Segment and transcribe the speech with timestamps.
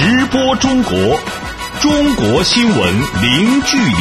[0.00, 0.92] 直播中国，
[1.80, 2.78] 中国新闻
[3.20, 3.94] 零距离。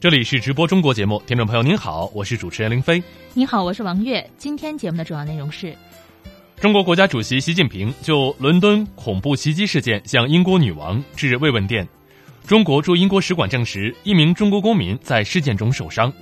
[0.00, 3.00] 这里是直播中国节目，听众朋友您好，我是主持人林飞。
[3.32, 4.28] 你好，我是王悦。
[4.36, 5.72] 今天节目的主要内容是：
[6.56, 11.86] 中国国家主席习近平就伦敦恐怖袭击事件向英国女王致慰问电。
[12.46, 16.12] 中国驻英国使馆证实，一名中国公民在事件中受伤。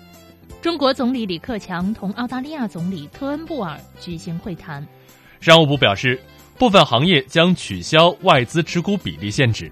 [0.60, 4.86] 中国总理李克强同澳大利亚总理特恩布尔举行会谈。
[5.40, 6.20] 商务部表示，
[6.56, 9.70] 部分行业将取消外资持股比例限制。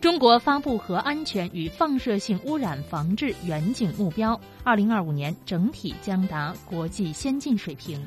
[0.00, 8.04] 中国发布核安全与放射性污染防治远景目标，二零二五年整体将达国际先进水平。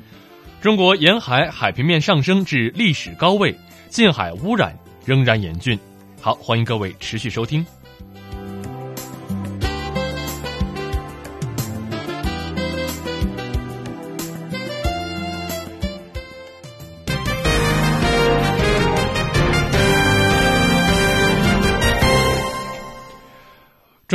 [0.60, 3.56] 中国沿海海平面上升至历史高位，
[3.88, 5.78] 近海污染仍然严峻。
[6.20, 7.64] 好，欢迎各位持续收听。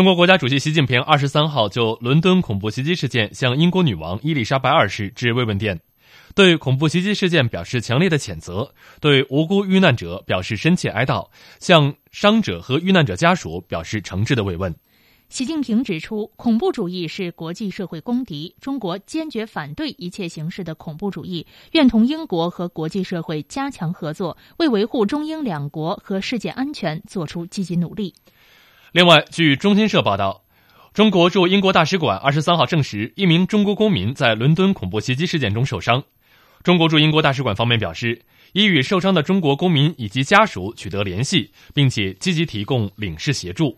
[0.03, 5.79] 中国国家主席习近平二十三号就伦敦恐怖袭击事件向英国女王伊丽莎白二世致慰问电，
[6.35, 11.29] 对恐怖袭击事件表示强烈的谴责，对无辜遇难者表示深切哀悼，
[11.61, 14.75] 向伤者和遇难者家属表示诚挚的慰问。
[15.29, 28.13] 习近平指出，恐怖主义是国际社会公敌，中国坚决反对一切形式的恐怖主义，愿同英国和国际社会加强合作，为维护中英两国和世界安全做出积极努力。
[28.93, 30.43] 另外，据中新社报道，
[30.93, 36.03] 中国驻英国大使馆二十三号证实，一名中国公民在伦敦恐怖袭击事件中受伤。
[36.61, 38.21] 中国驻英国大使馆方面表示，
[38.51, 43.75] 已与受伤的中国公民以及家属取得联系，并且积极提供领事协助。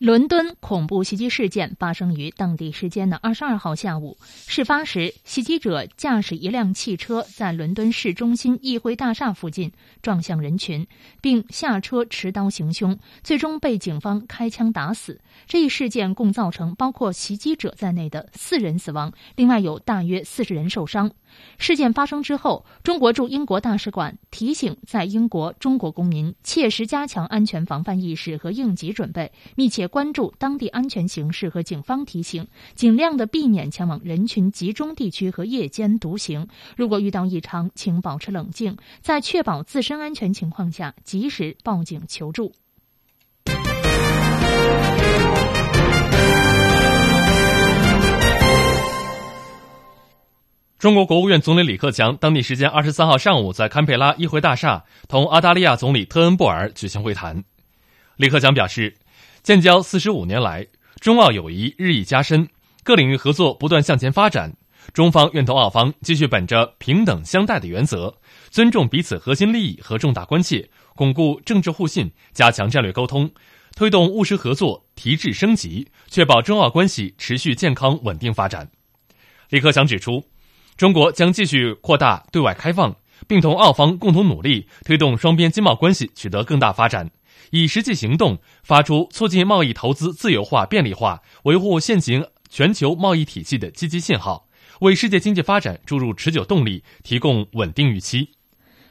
[0.00, 4.16] 伦敦恐怖袭击事件发生于当地时间的二十二号下午。
[4.46, 10.86] 事发时，袭击者驾驶一辆汽车在伦敦市中心议会大厦附近撞向人群，
[11.20, 15.20] 并下车持刀行凶，最终被警方开枪打死。
[15.46, 21.10] 这一事件共造成包括袭击者在内的四人死亡，另外有大约四十人受伤。
[21.58, 36.48] 事件发生之后，中国驻英国大使馆提醒在英国中国公民切实加强安全防范意识和应急准备，密切关注当地安全形势和警方提醒，尽量的避免前往人群集中地区和夜间独行。
[36.76, 42.52] 如果遇到异常，请保持冷静，在确保自身安全情况下，及时报警求助。
[50.80, 57.44] 中国国务院总理李克强当地时间二十三号上午在堪培拉议会大厦同澳大利亚总理特恩布尔举行会谈。
[58.16, 58.96] 李克强表示，
[59.42, 60.66] 建交四十五年来，
[60.98, 62.48] 中澳友谊日益加深，
[62.82, 64.56] 各领域合作不断向前发展。
[64.94, 68.14] 中方愿同澳方继续本着平等相待的原则，
[68.48, 70.66] 尊重彼此核心利益和重大关切，
[70.96, 73.30] 巩固政治互信，加强战略沟通，
[73.76, 78.70] 推动务实合作提质升级，确保中澳关系持续健康稳定发展。
[79.50, 80.24] 李克强指出。
[80.80, 82.96] 中国将继续扩大对外开放，
[83.28, 87.10] 并同澳方共同努力，推动双边经贸关系取得更大发展，
[87.50, 94.46] 以实际行动发出促进贸易投资自由化便利化、维护现行全球贸易体系的积极信号，
[94.80, 98.30] 为世界经济发展注入持久动力，提供稳定预期。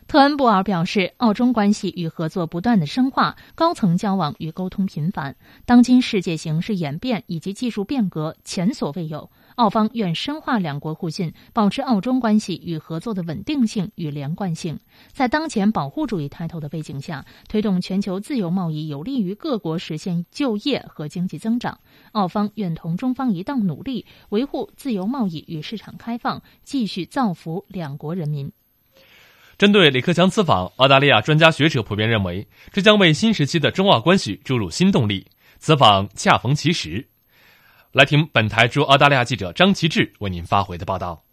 [0.08, 5.36] 特恩布尔表示，澳中关系与合作不断的深化，高层交往与沟通频繁。
[5.66, 9.32] 当今世界形势演变以及技术变革前所未有。
[9.60, 14.80] 澳方愿深化两国互信，保持澳中关系与合作的稳定性与连贯性。
[15.12, 21.78] 在当前保护主义抬头的背景下，推动全球自由贸易有利于各国实现就业和经济增长。
[22.14, 28.50] 澳方愿同中方一道努力，维护自由贸易与市场开放，继续造福两国人民。
[29.58, 35.28] 针对李克强此访，澳大利亚专家学者普遍认为，这将为新时期的中澳关系注入新动力。
[35.58, 37.10] 此访恰逢其时。
[37.92, 41.24] 来听本台驻澳大利亚记者张其志为您发回的报道。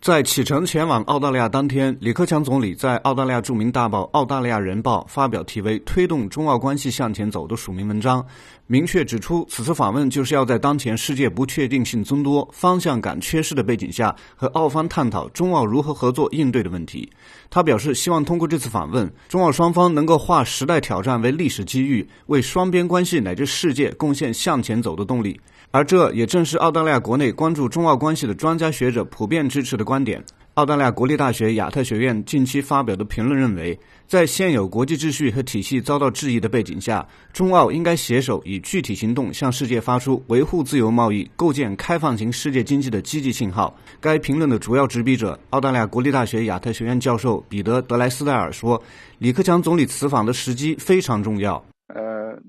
[0.00, 8.24] 在启程前往澳大利亚当天，李克强总理在澳大利亚著名大报《澳大利亚人报》发表题为《推动中澳关系向前走》的署名文章，
[8.70, 17.10] 明确指出，此次访问就是要在当前世界不确定性增多、方向感缺失的背景下，和澳方探讨中澳如何合作应对的问题。
[17.48, 25.40] 他表示，希望通过这次访问，中澳双方能够化时代挑战为历史机遇，为双边关系乃至世界贡献向前走的动力。
[25.70, 30.22] 而这也正是澳大利亚国内关注中澳关系的专家学者普遍支持的观点。
[30.58, 33.78] 澳大利亚国立大学亚特学院近期发表的评论认为，
[34.08, 43.72] 在现有国际秩序和体系遭到质疑的背景下，中澳应该携手以具体行动向世界发出维护自由贸易、构建开放型世界经济的积极信号。
[44.00, 48.82] 该评论的主要执笔者、澳大利亚国立大学亚特学院教授彼得·德莱斯戴尔说
[49.18, 51.64] ：“李克强总理此访的时机非常重要。”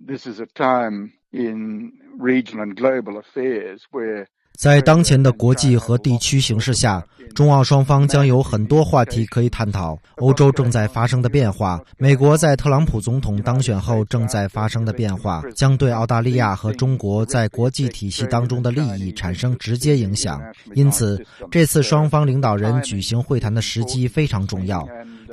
[0.08, 4.26] This is a time in region and global affairs where
[4.60, 7.02] 在当前的国际和地区形势下，
[7.34, 9.98] 中澳双方将有很多话题可以探讨。
[10.18, 20.42] 欧洲正在发生的变化，美国在特朗普总统当选后正在发生的变化，将对澳大利亚和中国在国际体系当中的利益产生直接影响。
[20.76, 24.86] 因此，这次双方领导人举行会谈的时机非常重要。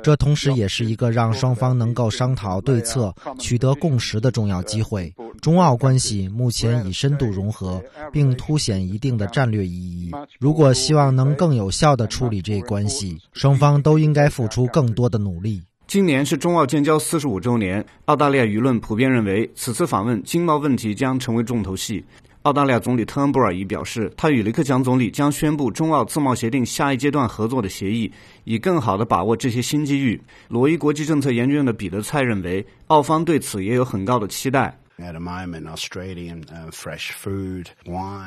[0.03, 5.13] 这同时也是一个让双方能够商讨对策、取得共识的重要机会。
[5.41, 10.11] 中澳关系目前已深度融合，并凸显一定的战略意义。
[10.39, 15.61] 如果希望能更有效地处理这一关系，双方都应该付出更多的努力。
[15.87, 22.03] 今年是中澳建交四十五周年，澳大利亚舆论普遍认为，此次访问经贸问题将成为重头戏。
[22.47, 28.09] 澳大利亚总理特恩布尔已表示，他与雷克强总理将宣布中澳自贸协定下一阶段合作的协议，
[28.45, 30.17] 以更好地把握这些新机遇。
[30.47, 34.79] 罗伊国际政策研究院的彼得蔡认为，澳方对此也有很高的期待。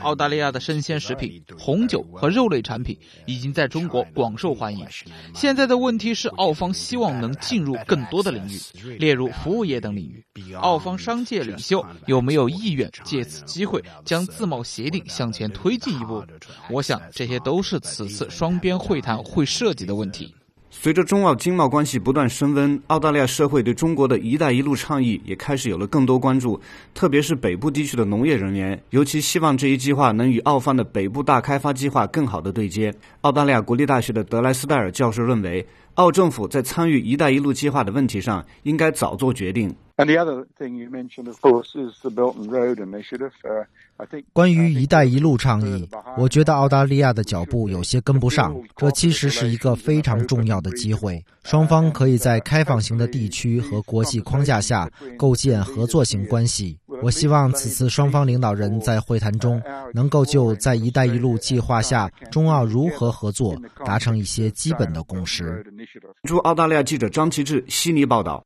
[0.02, 2.96] 澳大利亚的生鲜食品、红酒和肉类产品
[3.26, 4.86] 已经在中国广受欢迎。
[5.34, 10.24] 现在的问题是，澳方希望能进入更多的领域，例如服务业等领域。
[10.54, 16.24] 澳方商界领袖有没有意愿借此机会将自贸协定向前推进一步？
[16.70, 20.32] 我想，这些都是此次双边会谈会涉及的问题。
[20.82, 26.58] 随着中澳经贸关系不断升温，澳大利亚社会对中国的一带一路倡议也开始有了更多关注，
[26.94, 32.90] 特别是北部地区的农业人员，尤其希望这一计划能与澳方的北部大开发计划更好的对接。
[33.20, 35.66] 澳大利亚国立大学的德莱斯戴尔教授认为，
[36.00, 39.70] 澳政府在参与一带一路计划的问题上应该早做决定。
[44.32, 45.86] 关于“一带一路”倡议，
[46.16, 48.56] 我觉得澳大利亚的脚步有些跟不上。
[48.74, 56.78] 这其实是一个非常重要的机会，双方可以在开放型的地区和国际框架下构建合作型关系。
[57.02, 59.62] 我希望此次双方领导人在会谈中
[59.92, 63.54] 能够就在“一带一路”计划下中澳如何合作
[63.84, 65.62] 达成一些基本的共识。
[66.28, 68.44] 驻澳大利亚记者张其志悉尼报道。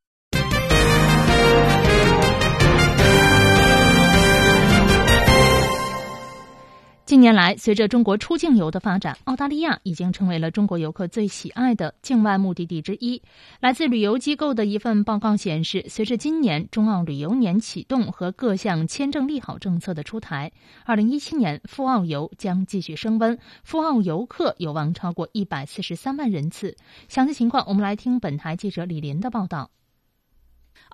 [7.07, 13.21] 近年来，随着中国出境游的发展，澳大利亚已经成为了中国游客最喜爱的境外目的地之一。
[13.61, 20.51] 来自旅游机构的一份报告显示，随着今年中澳旅游年启动和各项签证利好政策的出台，
[20.87, 26.75] 二零一七年赴澳游将继续升温，赴澳游客有望超过一百四十三万人次。
[27.09, 29.69] 详细情况，我们来听本台记者李林的报道。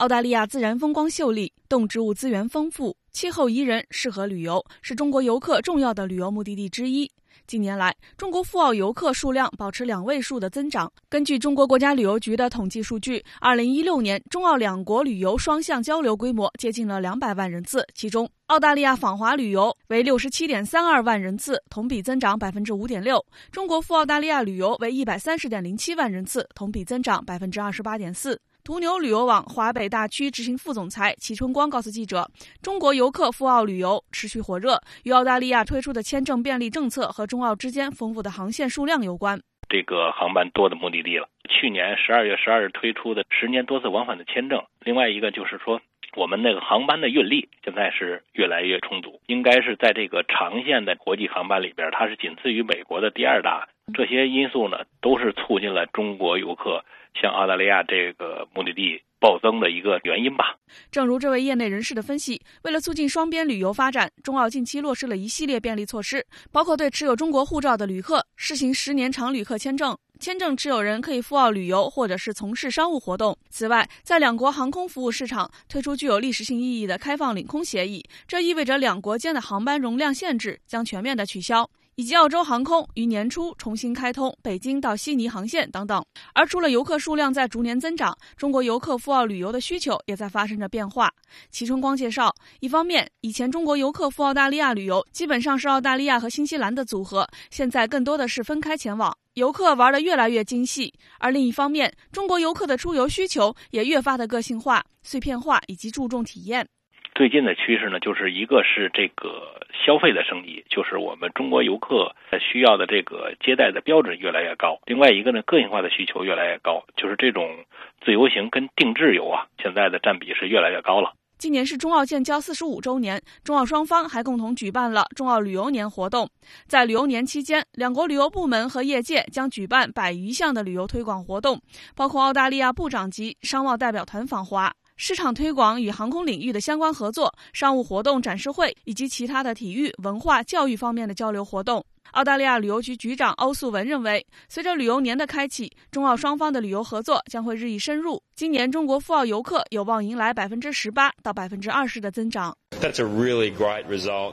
[0.01, 2.97] 澳大利亚自然风光秀丽，动植物资源丰富。
[3.13, 7.13] 气候宜人，适合旅游，是中国游客重要的旅游目的地之一。
[7.47, 10.91] 近年来，中国赴澳游客数量保持两位数的增长。
[11.11, 23.19] 根据中国国家旅游局的统计数据，二零一六年中澳两国旅游双向交流规模接近了两百万人次，其中澳大利亚访华旅游为六十七点三二万人次，同比增长百分之五点六；
[23.53, 28.41] 中国赴澳大利亚旅游为一百三十点零七万人次，同比增长百分之二十八点四。
[28.71, 32.31] 途牛旅游网华北大区执行副总裁齐春光告诉记者
[32.63, 39.41] ：“中国游客赴澳旅游持续火热，与澳大利亚推出的签证便利政策和中澳之间丰富的航线数量有关。
[39.69, 41.29] 这个航班多的目的地了。
[41.49, 45.81] 去年十二月十二日推出的十年多次往返的签证，另外一个就是说，
[46.15, 53.67] 我们那个航班的运力现在是越来越充足，应该是在这个长线的国际航班里边，它是仅次于美国的第二大。
[53.95, 56.85] 这些因素呢，都是促进了中国游客。”
[57.21, 60.55] 向澳大利亚这个目的地暴增的一个原因吧。
[60.93, 73.37] 正如这位业内人士的分析，为了促进双边旅游发展，中澳近期落实了一系列便利措施，包括对持有中国护照的旅客试行十年长旅客签证，签证持有人可以赴澳旅游或者是从事商务活动。
[73.49, 81.69] 此外，在两国航空服务市场推出具有历史性意义的开放领空协议，这意味着两国间的航班容量限制将全面的取消。
[82.01, 86.03] 以及澳洲航空于年初重新开通北京到悉尼航线等等。
[86.33, 91.13] 而除了游客数量在逐年增长，中国游客赴澳旅游的需求也在发生着变化。
[91.51, 100.95] 齐春光介绍，一方面，以前中国游客赴澳大利亚旅游基本上是澳大利亚和新西兰的组合，现在更多的是分开前往，游客玩的越来越精细。
[101.19, 106.67] 而另一方面，中国游客的出游需求也越发的个性化、碎片化以及注重体验。
[107.15, 117.65] 最近的趋势呢，就是一个是这个消费的升级，就是我们中国游客需要的这个接待的标准越来越高；另外一个呢，个性化的需求越来越高，就是这种
[118.05, 121.13] 自由行跟定制游啊，现在的占比是越来越高了。
[121.37, 126.29] 今年是中澳建交四十五周年，中澳双方还共同举办了中澳旅游年活动。
[126.67, 131.59] 在旅游年期间，两国旅游部门和业界将举办百余项的旅游推广活动，
[131.97, 134.71] 包括澳大利亚部长级商贸代表团访华、
[135.03, 141.83] 市场推广与航空领域的相关合作、商务活动展示会以及其他的体育、文化、教育方面的交流活动。
[142.11, 148.23] 澳大利亚旅游局局长欧素文认为，随着旅游年的开启，中澳双方的旅游合作将会日益深入。
[148.37, 152.55] 今年中国赴澳游客有望迎来百分之十八到百分之二十的增长。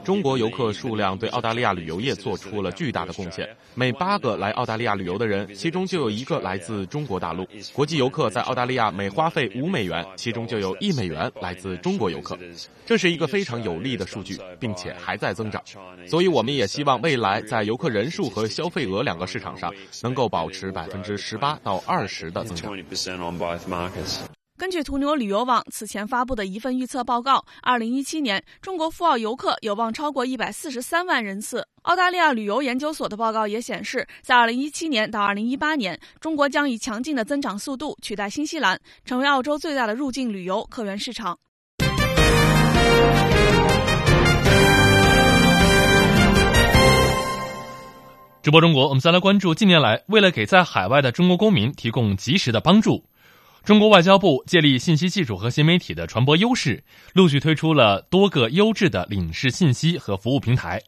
[0.04, 3.46] 中国游客数量对澳大利亚旅游业做出了巨大的贡献。
[3.74, 7.46] 每八个来澳大利亚旅游的人，其中就有一个来自中国大陆。
[7.74, 12.38] 国际游客在澳大利亚每花费五美元，其中就有一美元来自中国游客。
[12.86, 15.62] 这是一个非常有利的数据，并且还在增长。
[16.06, 19.70] 所以，我们也希望未来在游客人数和消费额两个市场上
[20.02, 22.72] 能够保持百分之十八到二十的增长。
[24.58, 31.64] 根据途牛旅游网此前发布的一份预测报告，二零一七年中国赴澳游客有望超过一百四十三万人次。
[31.82, 41.38] 澳大利亚旅游研究所的报告也显示，在二零一七年到二零一八年，中国将以强劲的增长速度取代新西兰，成为澳洲最大的入境旅游客源市场。
[48.42, 53.04] 直播中国，我们再来关注近年来，为了给在海外的中国公民提供及时的帮助。
[53.64, 60.82] 中国外交部借力信息技术和新媒体的传播优势，陆续推出了多个优质的领事信息和服务平台。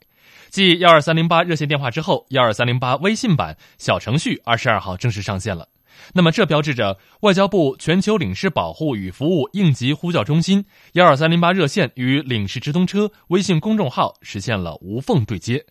[0.48, 5.68] 继幺二三零八热线电话之后，幺二三零八微信版小程序二十二号正式上线了。
[6.14, 15.62] 那么，这标志着外交部全球领事保护与服务应急呼叫中心幺二三零八热线与领事直通车微信公众号实现了无缝对接。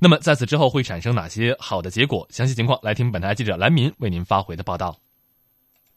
[0.00, 2.26] 那么，在此之后会产生哪些好的结果？
[2.30, 5.03] 详细情况来听本台记者蓝民为您发回的报道。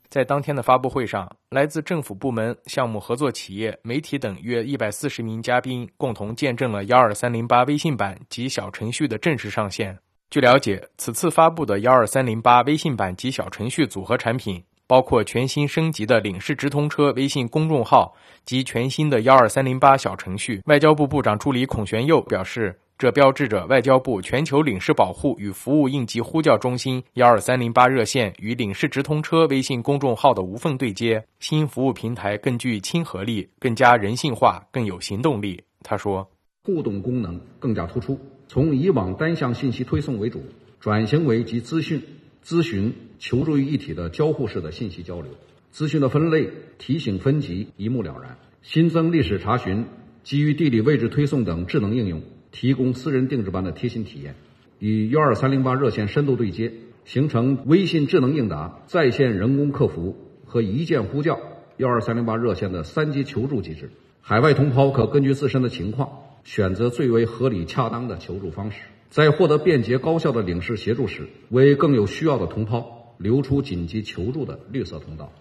[0.09, 9.97] 在当天的发布会上，来自政府部门、项目合作企业、媒体等约一百四十名嘉宾共同见证了幺二三零八微信版及小程序的正式上线。
[10.29, 18.13] 据了解，此次发布的幺二三零八微信版及小程序组合产品，包括全新升级的领事直通车微信公众号
[18.45, 20.61] 及全新的幺二三零八小程序。
[20.65, 22.79] 外交部部长助理孔玄佑表示。
[22.99, 35.61] 这标志着外交部全球领事保护与服务应急呼叫中心幺二三零八热线与领事直通车微信公众号的无缝对接，新服务平台更具亲和力，更加人性化，更有行动力。
[35.83, 36.27] 他说，
[36.63, 40.41] 互动功能更加突出，从以往单向信息推送为主，
[40.79, 42.01] 转型为集资讯、
[42.43, 45.31] 咨询、求助于一体的交互式的信息交流，
[45.69, 46.49] 资讯的分类、
[46.79, 49.85] 提醒分级一目了然，新增历史查询、
[50.23, 52.23] 基于地理位置推送等智能应用。
[52.59, 54.33] 提供私人定制般的贴心体验，
[54.79, 56.73] 与幺二三零八热线深度对接，
[57.05, 61.39] 形成微信智能应答、在线人工客服和一键呼叫
[61.77, 63.91] 幺二三零八热线的三级求助机制。
[64.21, 66.09] 海外同胞可根据自身的情况，
[66.45, 68.79] 选择最为合理恰当的求助方式，
[69.11, 75.31] 在获得便捷高效的领事协助时，为更有需要的同胞留出紧急求助的绿色通道。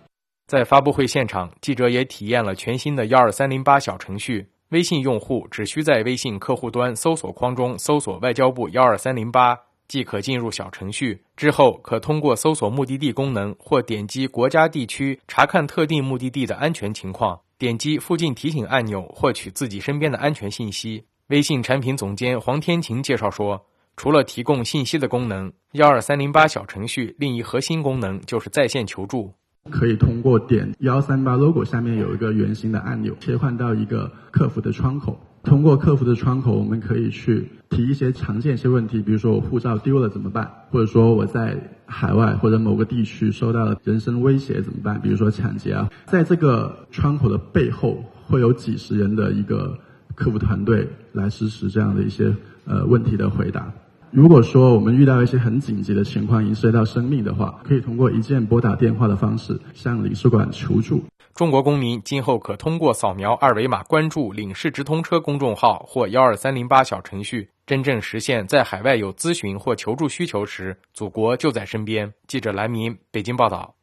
[0.46, 4.48] 在发布会现场，记者也体验了全新的幺二三零八小程序。
[4.70, 9.56] 微信用户只需在微信客户端搜索框中搜索“外交部幺二三零八”，
[9.86, 11.22] 即可进入小程序。
[11.36, 21.04] 之后可通过搜索目的地功能或点击国家地区查看特定目的地的安全情况，点击附近提醒按钮获取自己身边的安全信息。
[21.28, 29.32] 微信产品总监黄天晴介绍说，除了提供信息的功能，幺二三零八小程序另一核心功能就是在线求助。
[29.70, 35.20] 可以通过点幺三八 logo 下面有一个圆形的按钮，切换到一个客服的窗口。
[35.42, 41.56] 通过客服的窗口，我们可以去提一些常见一些问题，比如说我护照丢了怎么办，或者说我在
[41.86, 45.88] 海外或者某个地区受到了人身威胁怎么办，比如说抢劫啊。
[46.06, 49.78] 在这个窗口的背后，会有几十人的一个
[50.16, 53.72] 客服团队来实施这样的一些呃问题的回答。
[54.12, 61.04] 如果说我们遇到一些很紧急的情况，已涉及到生命的话，可以通过一键拨打电话的方式向领事馆求助。
[61.34, 72.14] 中国公民今后可通过扫描二维码关注领事直通车公众号或幺二三零八小程序，真正实现在海外有咨询或求助需求时，祖国就在身边。
[72.26, 73.74] 记者来明北京报道。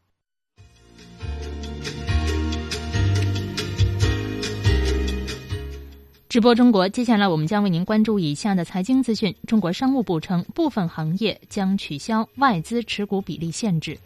[6.33, 13.99] 直播中国接下来我们将为您关注以下的财经资讯中国商务部称部分行业将取消外资持股比例限制。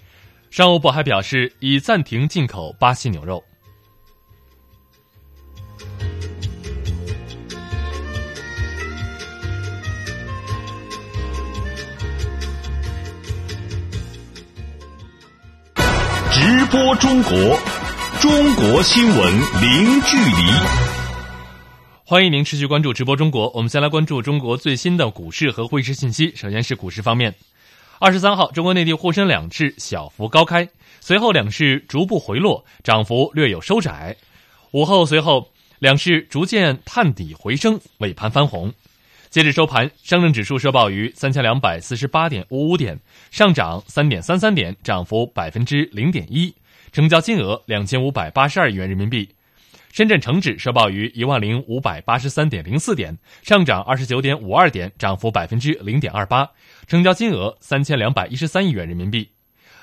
[0.50, 3.42] 商务部还表示已暂停进口巴西牛肉。
[16.34, 17.32] 直播中国
[18.20, 20.97] 中国新闻零距离。
[22.10, 23.52] 欢迎您持续关注直播中国。
[23.54, 26.34] 我们先来关注中国最新的股市和汇市信息。
[26.38, 27.36] 首先是股市方面，
[28.00, 30.70] 二十三号，中国内地沪深两市小幅高开，
[31.02, 34.16] 随后两市逐步回落，涨幅略有收窄。
[34.72, 35.50] 午后随后
[35.80, 38.72] 两市逐渐探底回升，尾盘翻红。
[39.30, 42.98] 截至收盘，上证指数收报于三千两百四十八点五五点，
[43.32, 46.56] 上涨三点三三点，涨幅百分之零点一，
[46.94, 49.28] 成交金额两千五百八十二亿元人民币。
[49.98, 56.48] 深圳成指收报于一万零五百八十三点零四点，上涨二十九点五二点，涨幅百分之零点二八，
[56.86, 59.28] 成交金额三千两百一十三亿元人民币。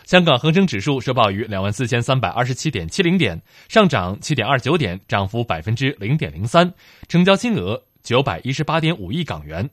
[0.05, 6.73] 香港恒生指数收报于两万四千三百二十七点七零点，上涨七点二九点，涨幅百分之零点零三，
[7.09, 7.83] 成交金额。
[8.05, 9.69] 九百一十八点五亿港元，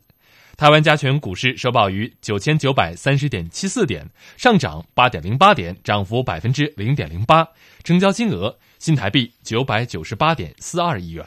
[0.62, 7.48] 台湾加权股市收报于九千九百三十点七四点，上涨八点零八点，涨幅百分之零点零八，
[7.84, 11.26] 成交金额新台币九百九十八点四二亿元。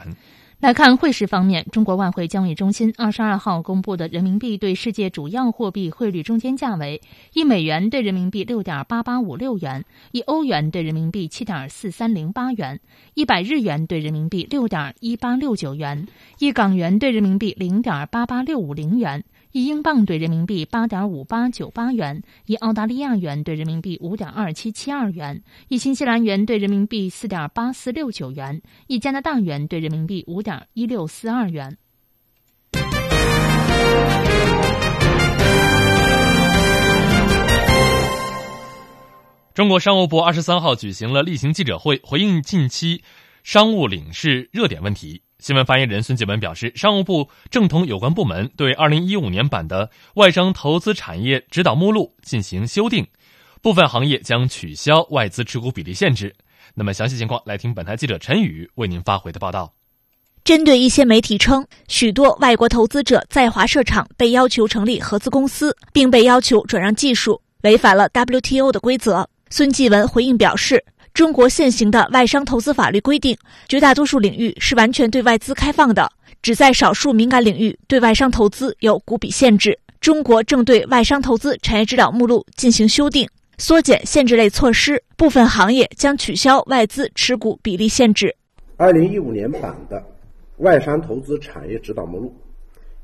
[0.64, 7.02] 来看汇市方面，中国外汇交易中心二十二号公布的人民币对世界主要货币汇率中间价为：
[7.34, 12.80] 一美元对人民币六点八八五六元，一欧元对人民币七点四三零八元，
[13.12, 19.22] 一百日元对人民币六点一八六九元，一港元对人民币零点八八六五零元。
[19.54, 31.78] 一英镑兑人民币八点五八九八元，一澳大利亚元兑人民币五点二七七二元，一新西兰元兑人民币四点八四六九元，一加拿大元兑人民币五点一六四二元。
[39.54, 43.04] 中国商务部二十三号举行了例行记者会，回应近期
[43.44, 45.22] 商务领事热点问题。
[45.44, 53.06] 新闻发言人孙继文表示，商务部正同有关部门对二零一五年版的外商投资产业指导目录进行修订，
[53.60, 56.34] 部分行业将取消外资持股比例限制。
[56.74, 59.74] 那么，详细情况来听本台记者陈宇为您发回的报道。
[60.44, 69.28] 针对一些媒体称，许多外国投资者在华设厂被要求成立合资公司，并被要求转让技术，违反了 WTO 的规则。
[69.50, 70.82] 孙继文回应表示。
[71.14, 76.10] 中国现行的外商投资法律规定，绝大多数领域是完全对外资开放的，
[76.42, 79.78] 只在少数敏感领域对外商投资有股比限制。
[80.00, 88.34] 中国正对外商投资产业指导目录进行修订，缩减限制类措施，部分行业将取消外资持股比例限制。
[88.76, 90.04] 二零一五年版的
[90.56, 92.34] 外商投资产业指导目录，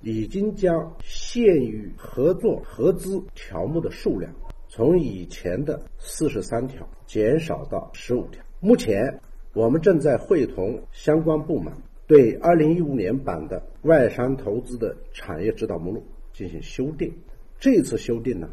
[0.02, 4.28] 已经将限于合作合资条目的数量。
[4.72, 8.40] 从以前的四十三条减少到十五条。
[8.60, 9.20] 目前，
[9.52, 11.74] 我们正在会同相关部门
[12.06, 17.12] 对二零一五年版的外商投资的产业指导目录进行修订。
[17.58, 18.48] 这次修订呢，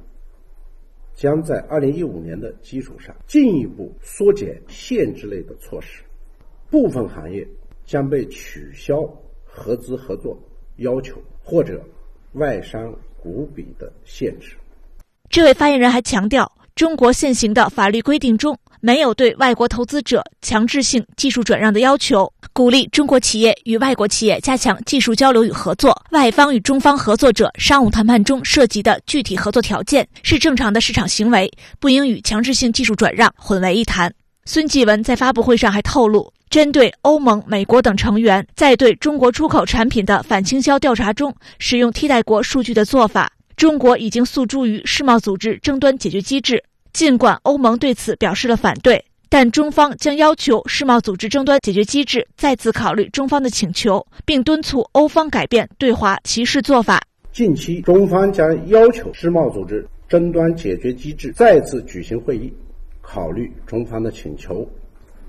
[1.13, 6.01] 将在二零一五年的基础上进一步缩减限制类的措施，
[6.71, 7.47] 部分行业
[7.85, 9.07] 将被取消
[9.45, 10.35] 合资合作
[10.77, 11.79] 要求或者
[12.33, 14.57] 外商股比的限制。
[15.29, 25.95] 这位发言人还强调，中国现行的法律规定中没有对外国投资者强制性技术转让的要求，鼓励中国企业与外国企业加强技术交流与合作。
[26.11, 34.11] 外方与中方合作者商务谈判中涉及的具体合作条件是正常的市场行为，不应与强制性技术转让混为一谈。
[34.45, 43.29] 孙继文在发布会上还透露，针对欧盟、美国等成员在对中国出口产品的反倾销调查中使用替代国数据的做法。
[43.57, 57.01] 中国已经诉诸于世贸组织争端解决机制，尽管欧盟对此表示了反对，但中方将要求世贸组织争端解决机制再次考虑中方的请求，并敦促欧方改变对华歧视做法。
[57.31, 62.53] 近期，中方将要求世贸组织争端解决机制再次举行会议，
[63.01, 64.63] 考虑中方的请求。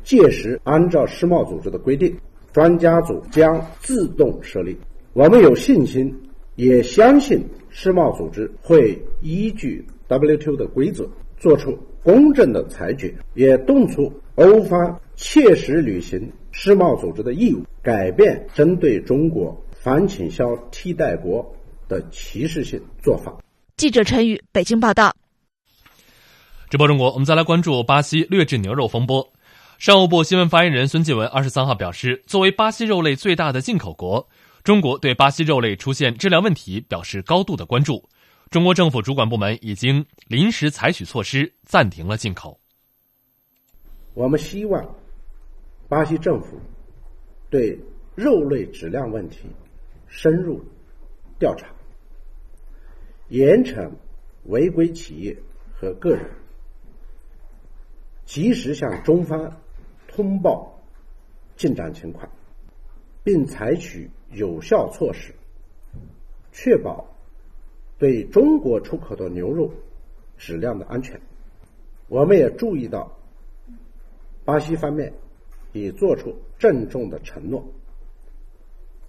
[0.05, 2.15] 届时，按照世贸组织的规定，
[2.53, 4.77] 专家组将自动设立。
[5.15, 6.15] 我们有信心。
[6.59, 7.41] 也相信
[7.81, 21.55] 世贸组织会依据 WTO 的规则做出公正的裁决，也敦促欧方切实履行世贸组织的义务，改变针对中国反倾销替代国
[21.87, 23.33] 的歧视性做法。
[23.77, 25.15] 记者陈宇，北京报道。
[26.69, 29.33] 直播中国，我们再来关注巴西劣质牛肉风波。
[29.79, 34.29] 商务部新闻发言人孙继文二十三号表示，作为巴西肉类最大的进口国。
[34.69, 38.07] 中国对巴西肉类出现质量问题表示高度的关注，
[38.51, 42.61] 中国政府主管部门已经临时采取措施暂停了进口。
[44.13, 44.95] 我们希望
[45.89, 46.61] 巴西政府
[47.49, 47.81] 对
[48.15, 49.49] 肉类质量问题
[50.07, 50.63] 深入
[51.39, 51.67] 调查，
[53.31, 53.91] 严惩
[54.49, 55.35] 违规企业
[55.73, 56.31] 和个人，
[58.27, 59.51] 及时向中方
[60.07, 60.79] 通报
[61.57, 62.29] 进展情况，
[63.25, 65.35] 并采取有效措施，
[66.53, 67.07] 确保
[67.99, 69.73] 对中国出口的牛肉
[70.37, 71.21] 质量的安全。
[72.09, 73.17] 我们也注意到，
[74.45, 75.13] 巴西方面
[75.73, 77.65] 已做出郑重的承诺，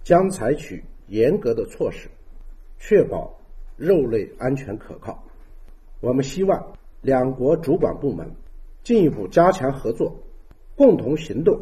[0.02, 2.08] 将采取严格的措施，
[2.78, 3.38] 确保
[3.76, 5.24] 肉类安全可靠。
[6.00, 8.30] 我们希望两国主管部门
[8.82, 10.16] 进一步加强合作，
[10.76, 11.60] 共同行动，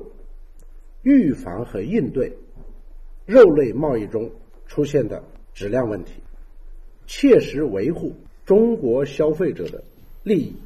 [1.03, 2.37] 预防和应对
[3.29, 4.27] 肉类贸易中
[4.67, 6.13] 出现的质量问题，
[7.07, 9.85] 切实维护中国消费者的
[10.23, 10.57] 利益。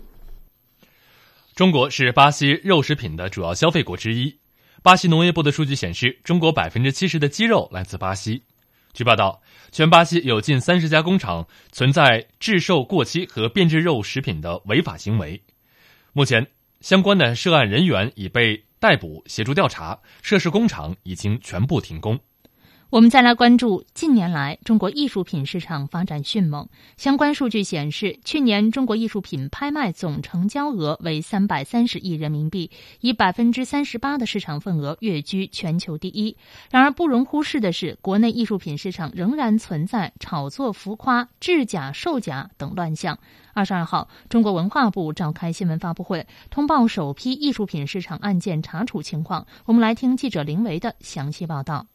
[1.56, 4.38] 中国是巴西肉食品的主要消费国之一。
[4.80, 8.44] 巴西农业部的数据显示，中国百分之七十的鸡肉来自巴西。
[8.92, 15.42] 据报道，全巴西有近三十家工厂存在制售过期和变质肉食品的违法行为。
[16.12, 16.46] 目前，
[16.80, 22.20] 相关的涉案人员已被逮捕，协助调查，涉事工厂已经全部停工。
[22.92, 26.68] 我们再来关注近年来中国艺术品市场发展迅猛。
[26.98, 36.36] 相关数据显示，去年中国艺术品拍卖总成交额为三百三十亿人民币，以百分之三十八的市场份额跃居全球第一。
[36.70, 43.18] 然而，不容忽视的是，国内艺术品市场仍然存在炒作浮夸、制假售假等乱象。
[43.54, 49.46] 二十二号，中国文化部召开新闻发布会，通报首批艺术品市场案件查处情况。
[49.64, 51.86] 我们来听记者林维的详细报道。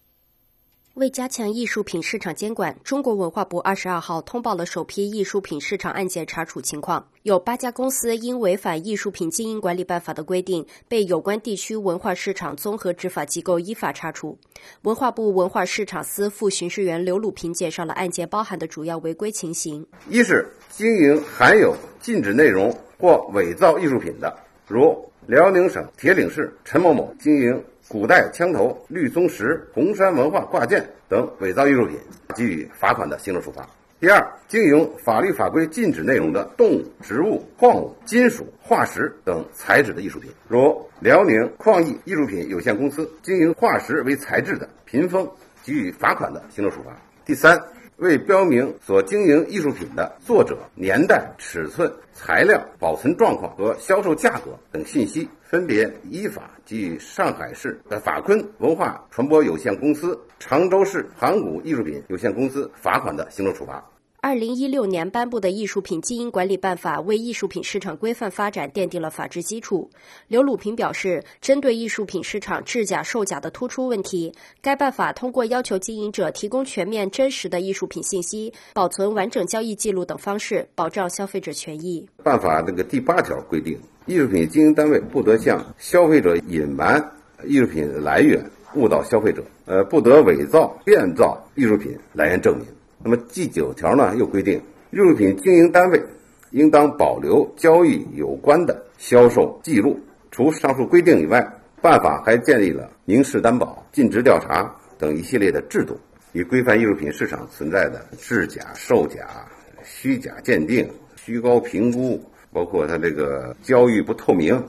[0.97, 7.07] 为加强艺术品市场监管，中国文化部二十二号通报了首批艺术品市场案件查处情况。
[7.21, 14.36] 有八家公司因违反《艺术品经营管理办法》的规定，被有关地区文化市场综合执法机构依法查处。
[14.81, 27.63] 文化部文化市场司副巡视员刘鲁平介绍了案件包含的主要违规情形：一是经营含有禁止内容或伪造艺术品的，如辽宁省铁岭市陈某某经营。
[27.89, 31.97] 古代枪头、绿松石、红山文化挂件等伪造艺术品，
[32.36, 33.65] 给予罚款的行政处罚。
[34.00, 45.28] 第二，经营法律法规禁止内容的动物、植物、矿物、金属、化石等材质的艺术品，如辽宁矿艺艺术品有限公司经营化石为材质的屏风，
[45.63, 46.91] 给予罚款的行政处罚。
[47.26, 47.58] 第三。
[47.97, 63.83] 为标明所经营艺术品的作者、年代、尺寸、材料、保存状况和销售价格等信息，分别依法给予上海市的法坤文化传播有限公司、常州市盘古艺术品有限公司罚款的行政处罚。
[64.19, 69.91] 二零一六年颁布的《艺术品经营管理办法》为艺术品市场规范发展奠定了法治基础。
[70.27, 82.10] 刘鲁平表示，针对艺术品市场制假售假的突出问题，该办法通过要求经营者提供全面真实的艺术品信息、保存完整交易记录等方式，保障消费者权益。
[82.23, 87.12] 办法那个第八条规定，艺术品经营单位不得向消费者隐瞒
[87.45, 92.65] 艺术品来源，误导消费者；呃，不得伪造、变造艺术品来源证明。
[93.03, 96.03] 那么第九条呢，又规定，艺术品经营单位
[96.51, 99.99] 应当保留交易有关的销售记录。
[100.31, 101.47] 除上述规定以外，
[101.81, 105.97] 办法还建立了明示担保、尽职调查等一系列的制度，
[106.33, 109.47] 以规范艺术品市场存在的制假、售假、
[109.83, 114.62] 虚假鉴定、虚高评估，包括它这个交易不透明。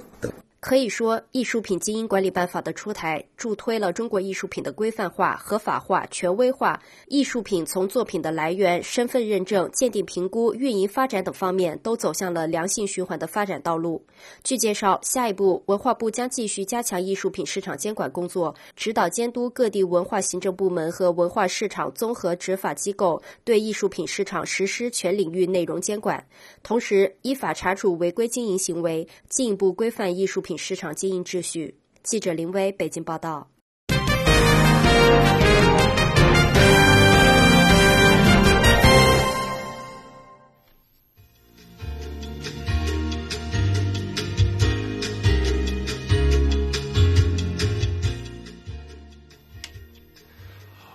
[0.61, 6.83] 可以说，艺术品经营管理办法的出台，助推了中国艺术品的规范化、合法化、权威化。
[7.07, 14.05] 艺术品从作品的来源、身份认证、鉴定评估、运营发展等方面，都走向了良性循环的发展道路。
[14.43, 26.27] 据介绍，下一步，文化部将继续加强艺术品市场监管工作，指导监督各地文化行政部门和文化市场综合执法机构对艺术品市场实施全领域内容监管，
[26.65, 30.48] 同时依法查处违规经营行为，进一步规范艺术品。
[30.49, 31.75] 品市场经营秩序。
[32.03, 33.47] 记者林威北京报道。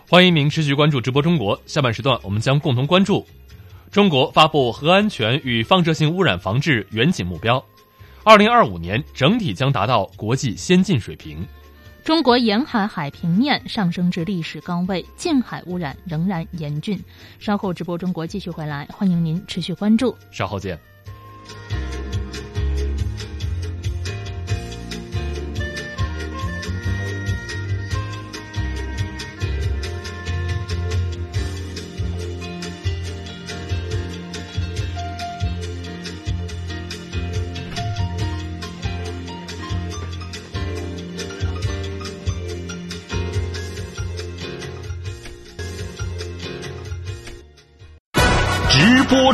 [0.09, 1.61] 欢迎您持续关注直播中国。
[1.67, 3.23] 下半时段，我们将共同关注：
[3.91, 7.63] 中国发布核安全与放射性污染防治远景目标。
[8.23, 11.45] 二零二五年整体将达到国际先进水平。
[12.03, 16.99] 中国沿海海平面上升至历史高位，近海污染仍然严峻。
[17.39, 20.15] 稍后直播中国继续回来，欢迎您持续关注。
[20.31, 20.79] 稍后见。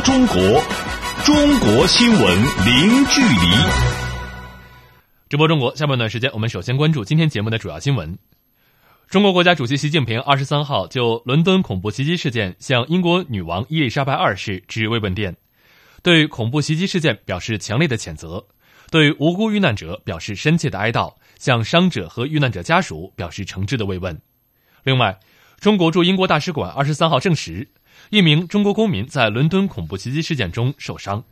[0.04, 0.38] 中国，
[1.26, 3.56] 中国新闻零距离。
[5.28, 8.18] 直播中国，下半段时间，我们首先关注今天节目的主要新闻。
[9.10, 15.36] 中国国家主席习近平二十三号就伦敦恐怖袭击事件向英国女王伊丽莎白二世致慰问电，
[16.02, 18.46] 对恐怖袭击事件表示强烈的谴责，
[18.92, 24.20] 对无辜遇难者表示深切的哀悼，向伤者和遇难者家属表示诚挚的慰问。
[24.84, 25.20] 另外，
[25.60, 27.68] 中国驻英国大使馆二十三号证实，
[28.10, 31.24] 一名中国公民在伦敦恐怖袭击事件中受伤。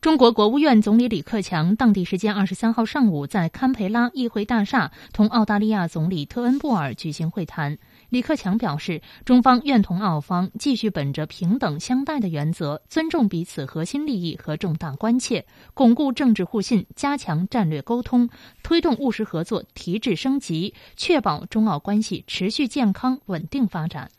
[0.00, 7.76] 中国国务院总理李克强当地时间二十三号上午在堪培拉议会大厦同澳大利亚总理特恩布尔举行会谈。
[8.10, 18.30] 李克强表示，中方愿同澳方继续本着平等相待的原则，尊重彼此核心利益和重大关切，巩固政治互信，加强战略沟通，
[18.62, 24.10] 推动务实合作提质升级，确保中澳关系持续健康稳定发展。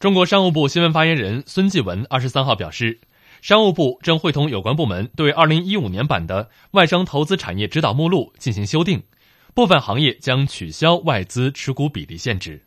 [0.00, 3.00] 中国商务部新闻发言人孙继文二十三号表示。
[3.42, 9.02] 商务部正会同有关部门对2015年版的外商投资产业指导目录进行修订，
[9.54, 12.62] 部分行业将取消外资持股比例限制。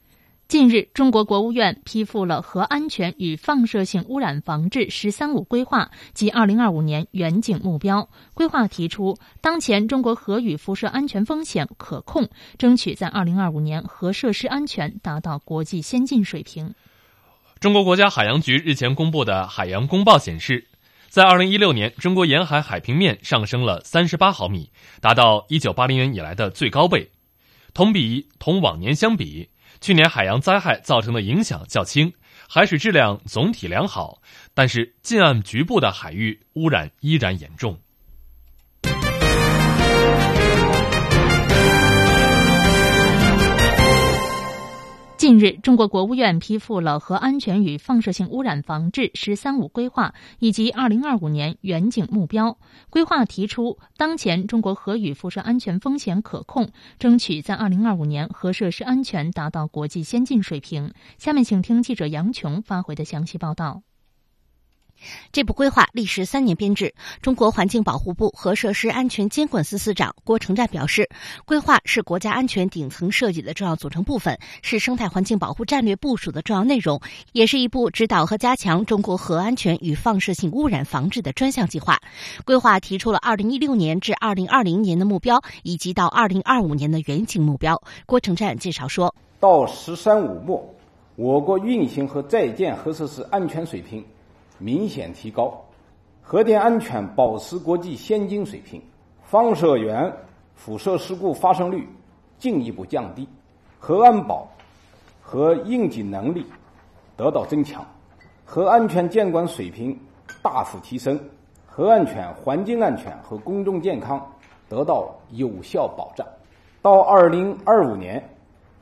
[0.48, 8.10] 近日，中国国务院批复了核安全与放射性污染防治“十三五”规划及2025年远景目标。
[8.34, 16.74] 规划提出，当前中国核与辐射安全风险可控，争取在2025年核设施安全达到国际先进水平。
[17.62, 20.68] 中国国家海洋局日前公布的海洋公报显示，
[21.10, 27.12] 在2016年，中国沿海海平面上升了38毫米，达到1980年以来的最高位。
[27.72, 32.12] 同比同往年相比，去年海洋灾害造成的影响较轻，
[32.50, 34.24] 海水质量总体良好，
[34.56, 37.80] 但是近岸局部的海域污染依然严重。
[45.22, 52.58] 近日，中国国务院批复了核安全与放射性污染防治“十三五”规划以及二零二五年远景目标。
[52.90, 60.92] 规划提出，当前中国核与辐射安全风险可控，争取在二零二五年核设施安全达到国际先进水平。
[61.20, 63.84] 下面，请听记者杨琼发回的详细报道。
[65.32, 66.94] 这部规划历时三年编制。
[67.22, 71.10] 中国环境保护部核设施安全监管司司长郭成战表示，
[71.46, 77.02] 规划是国家安全顶层设计的重要组成部分，是生态环境保护战略部署的重要内容，
[77.34, 82.00] 也是一部指导和加强中国核安全与放射性污染防治的专项计划。
[82.46, 87.82] 规划提出了2016年至2020年的目标，以及到2025年的远景目标。
[88.06, 90.76] 郭成战介绍说，到“十三五”末，
[91.16, 94.06] 我国运行和在建核设施安全水平。
[94.62, 95.60] 明显提高，
[96.22, 98.80] 核电安全保持国际先进水平，
[99.24, 100.14] 放射源
[100.54, 101.90] 辐射事故发生率
[102.38, 103.28] 进一步降低，
[103.80, 104.48] 核安保
[105.20, 106.46] 和应急能力
[107.18, 107.84] 得到增强，
[108.46, 110.00] 核安全监管水平
[110.44, 111.20] 大幅提升，
[111.66, 114.24] 核安全、环境安全和公众健康
[114.70, 116.28] 得到有效保障。
[116.84, 118.24] 到二零二五年，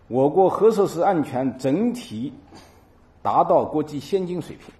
[0.09, 2.33] 我国核设施安全整体
[3.21, 4.73] 达到国际先进水平。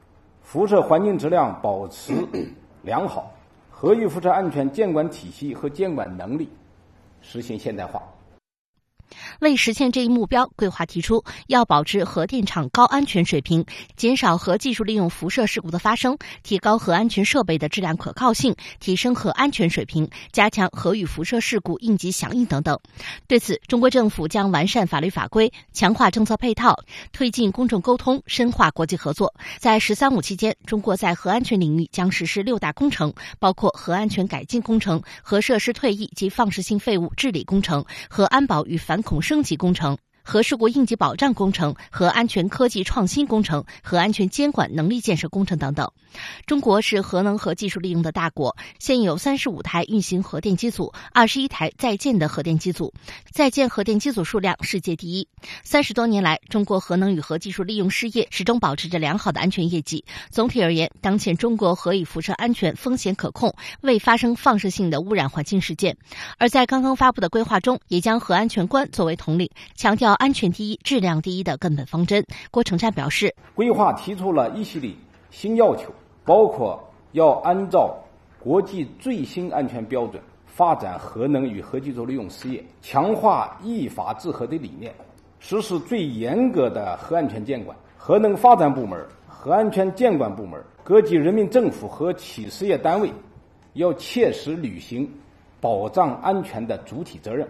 [0.51, 2.11] 辐射环境质量保持
[2.81, 3.31] 良好，
[3.69, 6.49] 核与辐射安全监管体系和监管能力
[7.21, 8.01] 实现现代化。
[9.39, 22.77] 为实现这一目标，规划提出要保持核电厂高安全水平，减少核技术利用辐射事故的发生，提高核安全设备的质量可靠性，提升核安全水平，加强核与辐射事故应急响应等等。
[23.27, 26.75] 对此，中国政府将完善法律法规，强化政策配套，
[27.13, 29.33] 推进公众沟通，深化国际合作。
[29.57, 39.21] 在“十三五”期间，中国在核安全领域将实施六大工程，包括核安全改进工程、核设施退役及放射性废物治理工程、核安保与反恐。
[39.29, 39.95] 升级工程。
[40.29, 45.91] 核事故应急保障工程、核安全科技创新工程、核安全监管能力建设工程等等。
[46.45, 52.93] 中国是核能和技术利用的大国，现有三十五台运行核电机组，二十一台在建的核电机组，
[53.31, 55.27] 在建核电机组数量世界第一。
[55.63, 60.05] 三十多年来，中国核能与核技术利用事业始终保持着良好的安全业绩。
[60.29, 65.97] 总体而言，当前中国核与辐射安全风险可控，未发生放射性的污染环境事件。
[66.37, 70.18] 而在刚刚发布的规划中，也将核安全观作为统领，强调。
[70.19, 74.91] 安全第一、质量第一的根本方针，郭成战表示，规划提出了一系列
[75.31, 75.93] 新要求，
[76.25, 76.77] 包括
[77.13, 77.97] 要按照
[78.37, 84.93] 国际最新安全标准发展核能与核技术利用事业，强化依法治核的理念，
[85.39, 87.75] 实施最严格的核安全监管。
[87.95, 93.09] 核能发展部门、核安全监管部门、各级人民政府和企事业单位
[93.71, 95.09] 要切实履行
[95.61, 97.47] 保障安全的主体责任。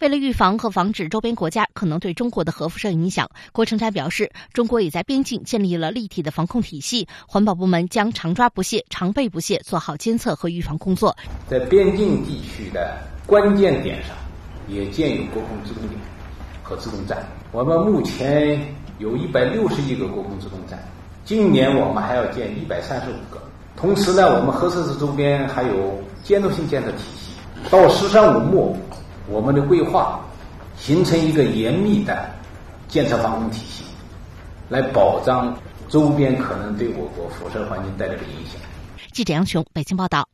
[0.00, 11.16] 为了预防和防止周边国家可能对中国的核辐射影响，郭成才表示，中国也在边境建立了立体的防控体系，环保部门将常抓不懈、常备不懈，做好监测和预防工作。
[11.48, 14.10] 在边境地区的关键点上，
[14.68, 16.00] 也建有国控制动点
[16.62, 17.26] 和自动站。
[17.52, 20.78] 我们目前有一百六十亿个国控制动站，
[21.24, 23.42] 今年我们还要建一百三十五个。
[23.76, 27.32] 同时呢，我们核设施周边还有监督性监测体系。
[27.70, 28.76] 到“十三五”末，
[29.30, 30.18] 我们的规划
[30.74, 32.30] 形成一个严密的
[32.88, 33.84] 建设防控体系，
[34.70, 35.54] 来保障
[35.86, 38.58] 周边可能对我国辐射环境带来的影响。
[39.12, 40.26] 记者杨雄，北京报道。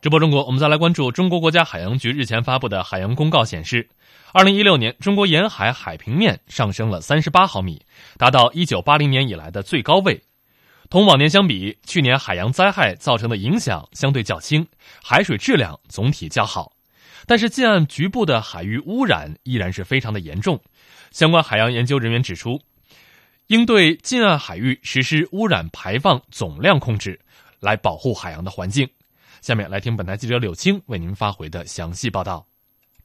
[0.00, 3.86] 直播中国，我们再来关注中国国家海洋局日前发布的海洋公告显示，
[4.32, 7.82] 二零一六年中国沿海海平面上升了三十八毫米，
[8.16, 10.22] 达到一九八零年以来的最高位。
[10.90, 14.66] 同往年相比，去年海洋灾害造成的影响相对较轻，
[15.00, 16.72] 海水质量总体较好。
[17.26, 20.60] 但是近岸局部的海域污染依然是非常的严重。
[21.12, 22.60] 相关海洋研究人员指出，
[23.46, 27.20] 应对近岸海域实施污染排放总量控制，
[27.60, 28.88] 来保护海洋的环境。
[29.42, 32.49] 下面来听本台记者柳青为您发回的详细报道。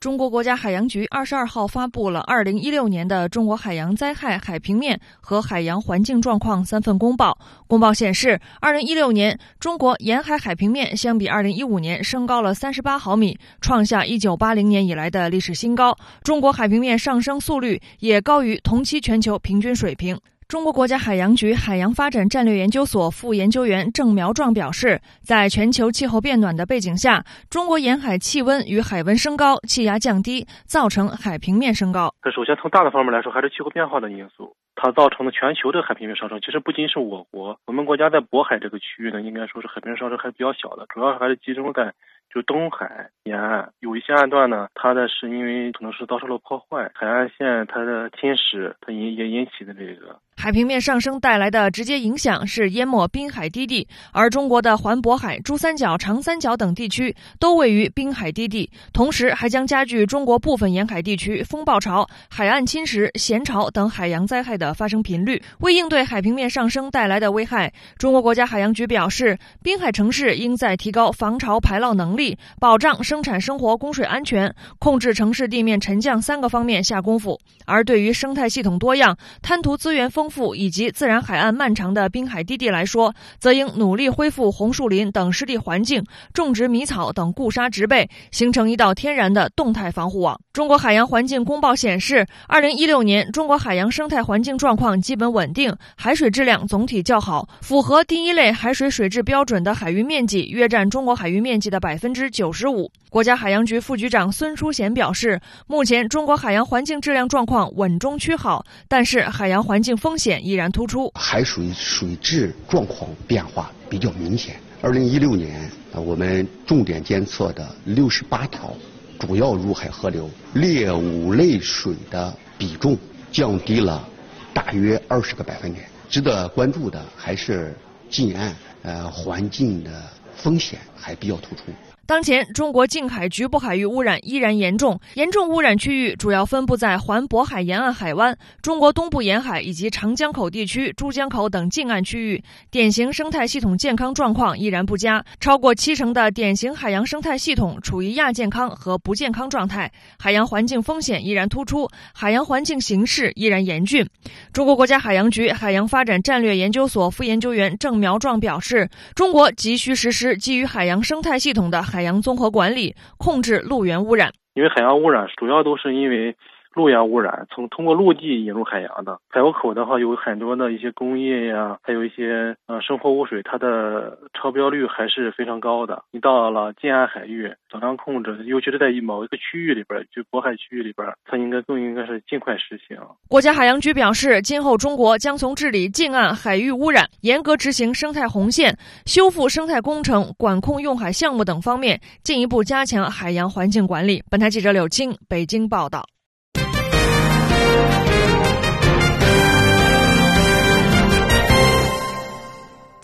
[0.06, 7.36] 中国国家海洋局二十二号发布了二零一六年的中国海洋灾害海平面和海洋环境状况三份公报。
[7.66, 15.98] 公报显示，二零一六年中国沿海海平面相比二零一五年升高了三十八毫米，创下一九八零年以来的历史新高。
[16.22, 20.16] 中国海平面上升速率也高于同期全球平均水平。
[20.48, 32.14] 中国国家海洋局海洋发展战略研究所副研究员郑苗壮表示，在全球气候变暖的背景下，中国沿海气温与海温升高、气压降低，造成海平面升高。
[32.22, 36.40] 这首先从大的方面来说，还是气候变化的因素，它造成的全球的海平面上升。
[36.42, 41.92] 其实不仅是我国，我们国家在渤海这个区域呢，应该说是海平面上升还是比较小的，主要还是集中在。
[42.34, 65.42] 就东海沿岸有一些岸段呢，它的是因为可能是遭受了破坏，海岸线它的侵蚀，它引也引起的这个海平面上升带来的直接影响是淹没滨海低地，而中国的环渤海、珠三角、长三角等地区都位于滨海低地，同时还将加剧中国部分沿海地区风暴潮、海岸侵蚀、咸潮等海洋灾害的发生频率。
[65.62, 72.38] 为应对海平面上升带来的危害，中国国家海洋局表示，滨海城市应在提高防潮排涝能力。
[72.60, 77.40] 保障生产生活供水安全、控制城市地面沉降三个方面下功夫。
[77.66, 90.36] 而对于生态系统多样、滩涂资源丰丰富以及自然海岸漫长的滨海低地来说，则应努力恢复红树林等湿地环境，种植迷草等固沙植被，形成一道天然的动态防护网。
[90.52, 102.16] 中国海洋环境公报显示，二零一六年中国海洋生态环境状况基本稳定，海水质量总体较好，符合第一类海水水质标准的海域面积约占中国海域面积的百分。
[102.16, 102.90] 之九十五。
[103.10, 111.12] 国家海洋局副局长孙淑贤表示，目前中国海洋环境质量状况稳中趋好，但是海洋环境风风险依然突出。
[111.16, 114.56] 海水水质状况变化比较明显。
[114.82, 118.74] 二零一六年，我们重点监测的六十八条
[119.20, 122.98] 主要入海河流劣五类水的比重
[123.30, 124.08] 降低了
[124.54, 125.86] 大约二十个百分点。
[126.10, 127.76] 值得关注的还是
[128.10, 130.02] 近岸呃环境的。
[130.38, 131.64] 风险还比较突出。
[132.08, 154.08] 当前，中国近海局部海域污染依然严重，严重污染区域主要分布在环渤海沿岸海湾、中国东部沿海以及长江口地区、珠江口等近岸区域，典型生态系统健康状况依然不佳，超过七成的典型海洋生态系统处于亚健康和不健康状态，海洋环境风险依然突出，海洋环境形势依然严峻。
[154.54, 161.95] 中国国家海洋局海洋发展战略研究所副研究员郑苗壮表示，中国急需实施基于海洋生态系统的。
[161.96, 164.34] 海洋综合管理，控制陆源污染。
[164.54, 166.36] 因为海洋污染主要都是因为。
[166.76, 176.04] 陆洋污染从通过陆地引入海洋的海沟口的话，有很多的一些工业呀，还有一些呃生活污水，它的超标率还是非常高的。
[176.12, 182.98] 你到了近岸海域，总量控制，尤其是在某一个区域里边，就渤海区域里边，它应该更应该是尽快实行。
[183.30, 194.22] 国家海洋局表示，今后中国将从治理近岸海域污染、严格执行生态红线、修复生态工程、管控用海项目等方面，进一步加强海洋环境管理。
[194.30, 196.04] 本台记者柳青北京报道。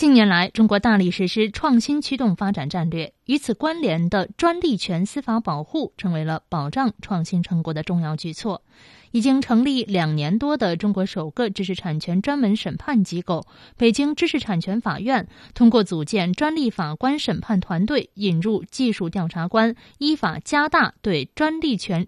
[0.02, 8.64] 近年来，中国大力实施创新驱动发展战略，与此关联的专利权司法保护成为了保障创新成果的重要举措。
[9.12, 13.46] 已经成立两年多的中国首个知识产权专门审判机构——
[13.78, 22.08] 北京知识产权法院，通过组建专利法官审判团队，引入技术调查官，依法加大对专利权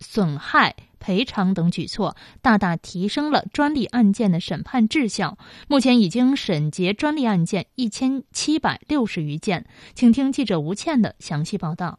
[0.00, 0.76] 损害。
[0.98, 5.38] 赔偿等举措，大大提升了专利案件的审判质效。
[5.68, 9.66] 目前已经审结专利案件一千七百六十余件。
[9.94, 11.98] 请听记者吴倩的详细报道。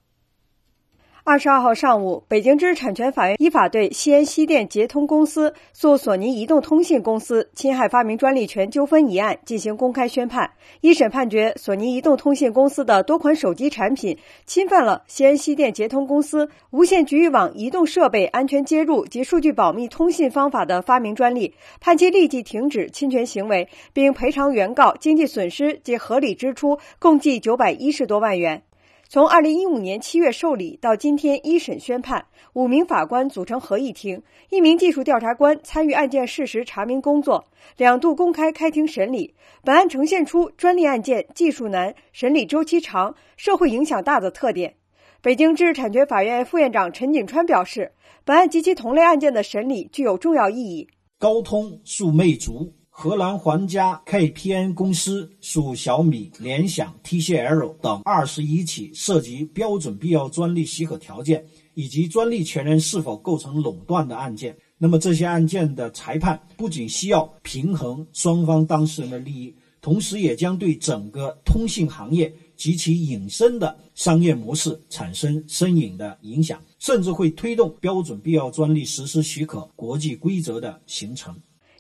[1.30, 10.50] 二十二号上午，北京知识产权法院依法对西安西电捷通公司诉索尼移动通信公司侵害发明专利权纠纷一案进行公开宣判。
[10.80, 28.62] 一审判决，索尼移动通信公司的多款手机产品侵犯了西安西电捷通公司无线局域网移动设备安全接入及数据保密通信方法的发明专利，判其立即停止侵权行为，并赔偿原告经济损失及合理支出共计九百一十多万元。
[29.10, 37.46] 从二零一五年七月受理到今天一审宣判，五名法官组成合议庭，一名技术调查官参与案件事实查明工作，
[37.78, 39.34] 两度公开开庭审理。
[39.64, 44.76] 本案呈现出专利案件技术难、审理周期长、社会影响大的特点。
[45.22, 47.94] 北京知识产权法院副院长陈锦川表示，
[48.26, 50.86] 本案及其同类案件的审理具有重要意义。
[51.18, 52.74] 高通诉魅族。
[53.00, 61.46] 荷兰皇家 KPN 公司属小米、联想、TCL 等二十一起涉及标准必要专利许可条件
[61.76, 64.58] 以及专利权人是否构成垄断的案件。
[64.80, 81.36] 那么这些案件的裁判不仅需要平衡双方当事人的利益，同时也将对整个通信行业及其引申的商业模式产生深远的影响，甚至会推动标准必要专利实施许可国际规则的形成。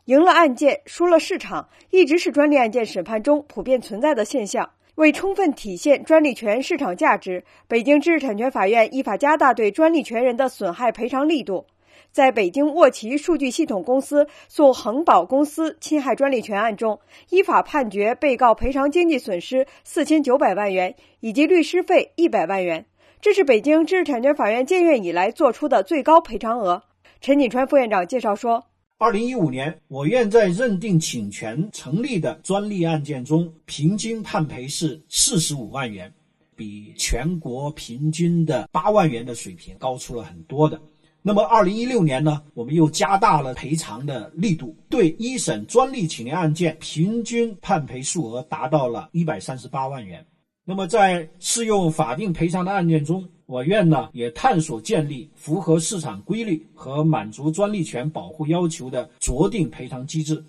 [0.07, 4.69] 赢了案件，输了市场，一直是专利案件审判中普遍存在的现象。
[4.95, 11.65] 为充分体现专利权市场价值，北京知识产权法院依法加大对专利权人的损害赔偿力度。
[12.09, 22.85] 在北京沃奇数据系统公司诉恒宝公司侵害专利权案中，依法判决被告赔偿经济损失四千九百万元以及律师费一百万元，
[23.19, 26.83] 这是北京知识产权法院建院以来作出的最高赔偿额。
[27.19, 28.63] 陈锦川副院长介绍说。
[28.99, 36.11] 二零一五年，我院在认定侵权成立的专利案件中，平均判赔是四十五万元，
[36.55, 40.81] 比全国平均的八万元的水平高出了很多的。
[41.21, 50.25] 那么，二零一六年呢，我们又加大了赔偿的力度，对一审专利侵权案件平均判赔数额达到了一百三十八万元。
[50.65, 60.43] 那么，在适用法定赔偿的案件中，我院呢也探索建立符合市场规律和满足专利权保护要求的酌定赔偿机制，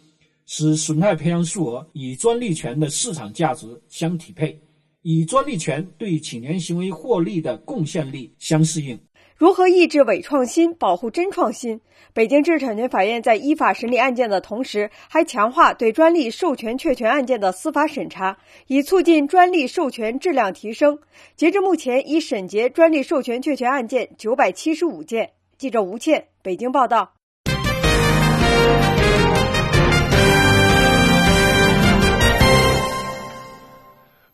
[0.46, 4.60] 使损害赔偿数额与专利权的市场价值相匹配，
[5.02, 8.98] 以专利权对侵权行为获利的贡献力相适应。
[9.38, 11.80] 如何抑制伪创新，保护真创新？
[12.12, 18.36] 北京知识产权法院在依法审理案件的同时，还强化对专利授权确权案件的司法审查，
[18.66, 20.98] 以促进专利授权质量提升。
[21.36, 25.30] 截至目前，已审结专利授权确权案件九百七十五件。
[25.56, 27.12] 记者吴倩，北京报道。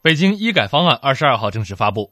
[0.01, 2.11] 北京医改方案二十二号正式发布。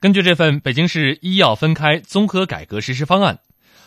[0.00, 3.38] 根据这份北京市医药分开综合改革实施方案，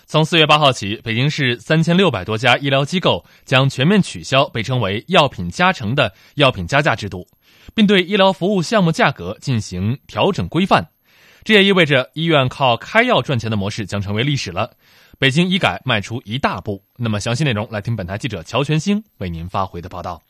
[0.08, 7.28] 从四月八号起，北京市三千六百多家医疗机构将全面取消被称为“药品加成”的药品加价制度，
[7.76, 10.88] 并对医疗服务项目价格进行调整规范。
[11.44, 14.72] 这也意味着医院靠开药赚钱的模式将成为历史了。
[15.20, 16.84] 北京医改迈出一大步。
[16.98, 20.22] 那么，详细内容来听本台记者乔全兴为您发回的报道。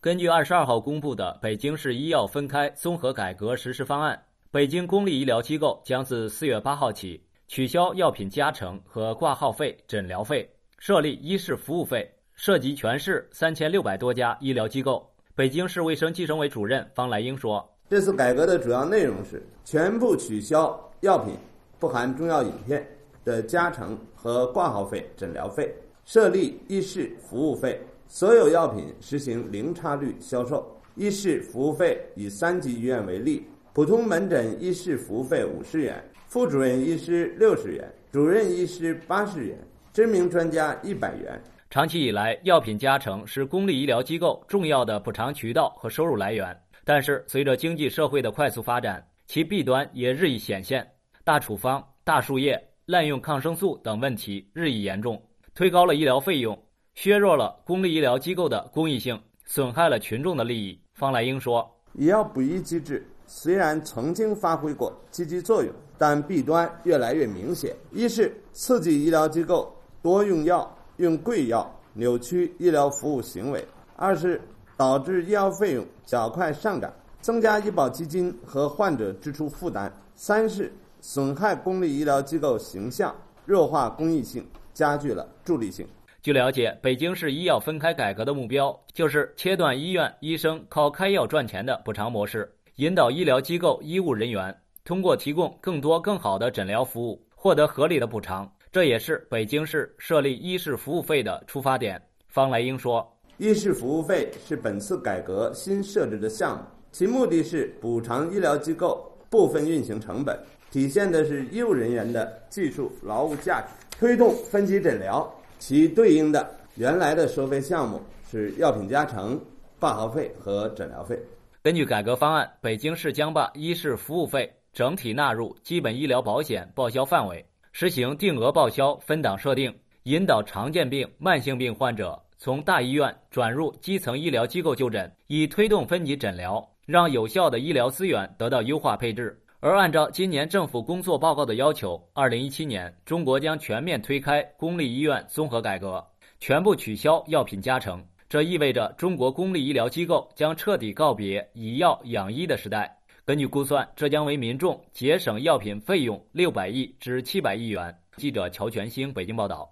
[0.00, 4.20] 根据二十二号公布的北京市医药分开综合改革实施方案。
[4.50, 15.06] 北京公立医疗机构将自四月八号起取消药品加成和挂号费、诊疗费，设立医事服务费，涉及全市三千六百多家医疗机构。
[15.34, 21.34] 北京市卫生计生委主任方来英说：“这次改革的主要内容是全部取消药品
[21.78, 22.88] （不含中药饮片）
[23.26, 25.70] 的加成和挂号费、诊疗费，
[26.06, 30.66] 设立医事服务费，所有药品实行零差率销售。
[30.94, 33.46] 医事服务费以三级医院为例。”
[33.78, 39.56] 普通门诊医师服务费五十元，副主任医师六十元，主任医师八十元，
[39.92, 41.40] 知名专家一百元。
[41.70, 46.60] 长期以来，药品加成是公立医疗机构重要的补偿渠道和收入来源。
[46.84, 50.84] 但是，随着经济社会的快速发展，其弊端也日益显现。
[51.22, 55.22] 大处方、大输液、滥用抗生素等问题日益严重，
[55.54, 56.60] 推高了医疗费用，
[56.96, 59.16] 削弱了公立医疗机构的公益性。
[59.44, 60.76] 损害了群众的利益。
[60.94, 61.64] 方来英说
[61.94, 67.76] ：“以药补医机制虽然曾经发挥过积极作用，但弊端越来越明显。
[67.92, 69.70] 一是刺激医疗机构
[70.00, 73.60] 多用药、用贵药，扭曲医疗服务行为；
[73.96, 74.40] 二是
[74.78, 80.72] 导致医药费用较快上涨，增加医保基金和患者支出负担；三是
[81.02, 83.14] 损害公立医疗机构形象，
[83.44, 85.86] 弱化公益性，加剧了助力性。”
[86.20, 98.48] 据了解，北京市医药分开改革的目标就是切断医院医生靠开药赚钱的补偿模式，引导医疗机构医务人员通过提供更多更好的诊疗服务获得合理的补偿。
[98.70, 102.00] 这也是北京市设立医事服务费的出发点。
[102.28, 103.04] 方来英说
[103.38, 106.62] ：“医事服务费是本次改革新设置的项目，
[106.92, 110.38] 其目的是补偿医疗机构部分运行成本，
[110.70, 113.66] 体现的是医务人员的技术劳务价值，
[113.98, 118.00] 推动分级诊疗。”其对应的原来的收费项目
[118.30, 119.36] 是药品加成、
[119.80, 121.20] 挂号费和诊疗费。
[121.68, 139.38] 根据改革方案，北京市将把医事服务费整体纳入基本医疗保险报销范围，实行定额报销分档设定，引导常见病、慢性病患者从大医院转入基层医疗机构就诊，以推动分级诊疗，让有效的医疗资源得到优化配置。
[139.60, 146.02] 而按照今年政府工作报告的要求，二零一七年中国将全面推开公立医院综合改革，
[146.40, 148.02] 全部取消药品加成。
[148.28, 152.94] 这意味着中国公立医疗机构将彻底告别以药养医的时代。
[153.24, 157.94] 根据估算，这将为民众节省药品费用六百亿至七百亿元。
[158.18, 159.70] 记者乔全兴北京报道。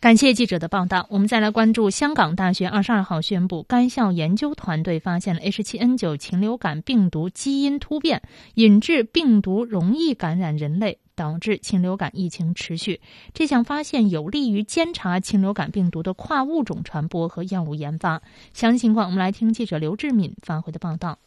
[0.00, 1.06] 感谢记者的报道。
[1.10, 8.22] 我们再来关注香港大学二十二号宣布，该校研究团队发现了 H7N9 禽流感病毒基因突变，
[8.54, 13.02] 引致病毒容易感染人类，导致禽流感疫情持续。
[13.34, 18.22] 这项发现有利于监察禽流感病毒的跨物种传播和药物研发。
[18.54, 21.18] 详细情况，我们来听记者刘志敏发回的报道。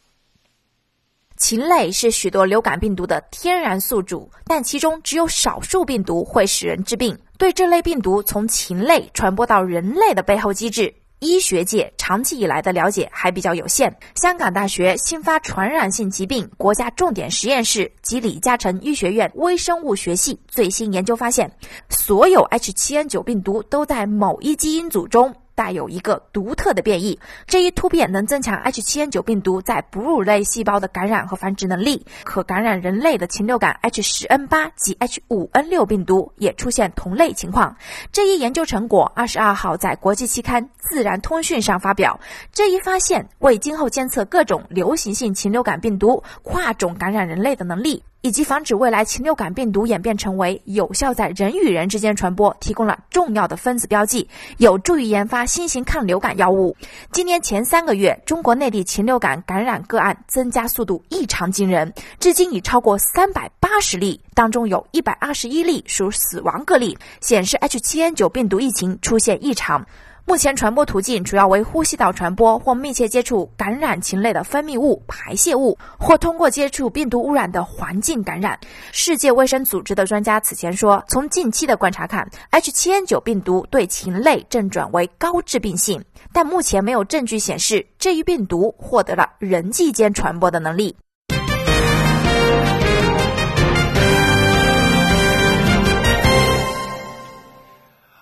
[1.36, 7.16] 禽类是许多流感病毒的天然宿主，但其中只有少数病毒会使人致病。
[7.38, 10.92] 对这类病毒从禽类传播到人类的背后机制，
[11.24, 13.96] 医学界长期以来的了解还比较有限。
[14.14, 21.50] 香港大学新发传染性疾病国家重点实验室及李嘉诚医学院微生物学系最新研究发现，
[21.88, 25.34] 所有 H7N9 病毒都在某一基因组中。
[25.54, 37.76] 带有一个独特的变异，这一突变能增强 H7N9 病毒在哺乳类细胞的感染和繁殖能力，可感染人类的禽流感 H10N8 及 H5N6 病毒也出现同类情况。
[38.12, 42.18] 这一研究成果二十二号在国际期刊《自然通讯》上发表。
[42.52, 48.02] 这一发现为今后监测各种流行性禽流感病毒跨种感染人类的能力。
[48.24, 56.74] 以及防止未来禽流感病毒演变成为有效在人与人之间传播，提供了重要的分子标记，有助于研发新型抗流感药物。
[57.12, 69.84] 今年前三个月，中国内地禽流感感染个案增加速度异常惊人，至今已超过三百八十例，当中有一百二十一例属死亡个例，显示 H7N9 病毒疫情出现异常。
[70.26, 78.58] 目前传播途径主要为呼吸道传播或密切接触感染禽类的分泌物、排泄物，或通过接触病毒污染的环境感染。
[78.90, 86.02] 世界卫生组织的专家此前说，从近期的观察看，H7N9 病毒对禽类正转为高致病性，
[86.32, 90.96] 但目前没有证据显示这一病毒获得了人际间传播的能力。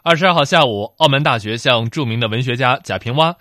[0.05, 3.37] 二十二号下午，澳门大学向著名的文学家贾平凹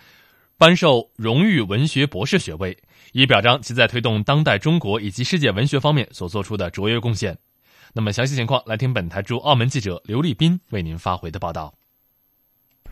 [0.59, 2.77] 颁授荣誉文学博士学位，
[3.13, 7.39] 以表彰其在推动当代中国以及世界文学方面所做出的卓越贡献。
[7.93, 11.73] 那么，详细情况来听本台驻澳门记者刘立斌为您发回的报道。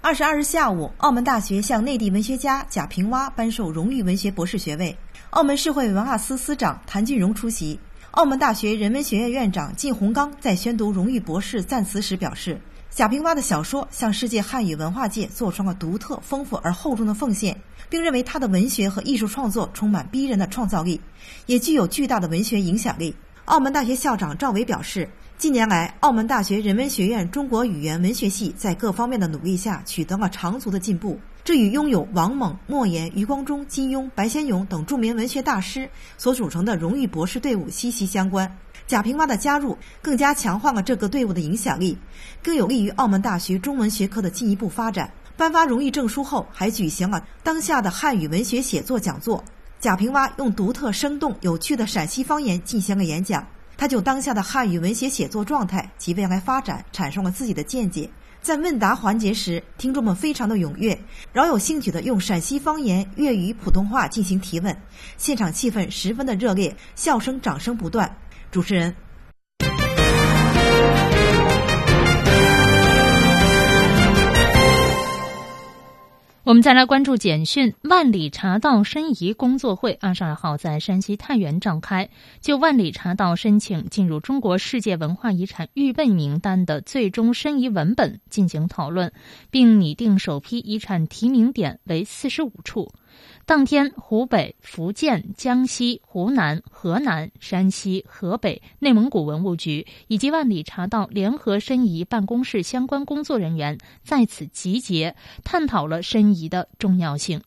[0.01, 4.97] 二十二日下午，澳门大学向内地文学家贾平凹颁授荣誉文学博士学位，
[5.29, 7.79] 澳门社会文化司司长谭俊荣出席。
[8.11, 12.59] 澳门大学人文学院院长靳洪刚在宣读荣誉博士赞词时表示。
[12.91, 17.55] 贾平凹的小说向世界汉语文化界做出了独特、丰富而厚重的奉献，
[17.87, 20.99] 并认为他的文学和艺术创作充满逼人的创造力，
[21.45, 23.15] 也具有巨大的文学影响力。
[23.45, 38.57] 澳门大学校长赵伟表示，近年来，澳门大学人文学院中国语言文学系在各方面的努力下取得了长足的进步，这与拥有王蒙、莫言、余光中、金庸、白先勇等著名文学大师所组成的荣誉博士队伍息息相关。
[38.89, 41.95] 贾平凹的加入更加强化了这个队伍的影响力，
[42.41, 45.13] 更有利于澳门大学中文学科的进一步发展。
[45.37, 49.43] 颁发荣誉证书后，还举行了当下的汉语文学写作讲座。
[49.79, 53.45] 贾平凹用独特、生动、有趣的陕西方言进行了演讲，
[53.77, 58.09] 他就当下的汉语文学写作状态及未来发展产生了自己的见解。
[58.41, 60.99] 在问答环节时，听众们非常的踊跃，
[61.31, 64.75] 饶有兴趣的用陕西方言、粤语、普通话进行提问，
[65.15, 68.11] 现场气氛十分的热烈，笑声、掌声不断。
[68.51, 68.95] 主持人。
[76.45, 82.09] 我们再来关注简讯：万里茶道申遗工作会二十二号在山西太原召开，
[82.41, 89.13] 就万里茶道申请进入中国世界文化遗产预备名单的最终申遗文本进行讨论，
[89.51, 92.91] 并拟定首批遗产提名点为四十五处。
[93.45, 107.41] 当天，湖北、福建、江西、湖南、河南、山西、河北、内蒙古文物局以及万里茶道联合申遗办公室相关工作人员在此集结，探讨了申遗的重要性。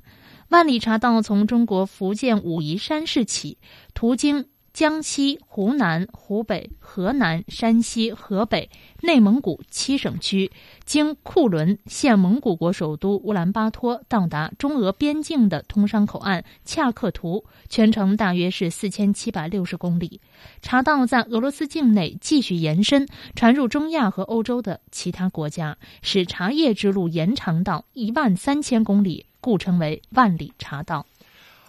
[0.48, 3.58] 万里茶道从中国福建武夷山市起，
[3.94, 4.46] 途经。
[4.72, 8.70] 江西、湖南、湖北、河南、山西、河北、
[9.02, 10.50] 内蒙古七省区，
[10.86, 20.22] 经库伦现蒙古国首都乌兰巴托，到达中俄边境的通商口岸恰克图，全程大约是四千七百六十公里。
[20.62, 31.04] 茶道在俄罗斯境内继续延伸，传入中亚和欧洲的其他国家，使茶叶之路延长到一万三千公里，故称为万里茶道。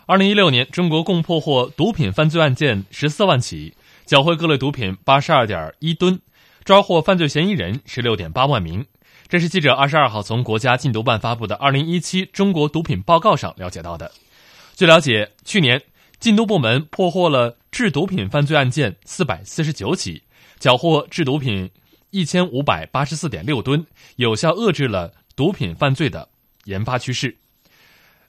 [0.05, 3.73] 二零一六年，中国共破获毒品犯罪案件十四万起，
[4.05, 6.19] 缴获各类毒品八十二点一吨，
[6.65, 8.85] 抓获犯罪嫌疑人十六点八万名。
[9.29, 14.11] 这是记者二十二号从国家禁毒办发布的《二零一七中国毒品报告》上了解到的。
[14.75, 15.81] 据了解，去年
[16.19, 20.23] 禁毒部门破获了制毒品犯罪案件四百四十九起，
[20.59, 21.71] 缴获制毒品
[22.09, 23.87] 一千五百八十四点六吨，
[24.17, 26.27] 有效遏制了毒品犯罪的
[26.65, 27.37] 研发趋势。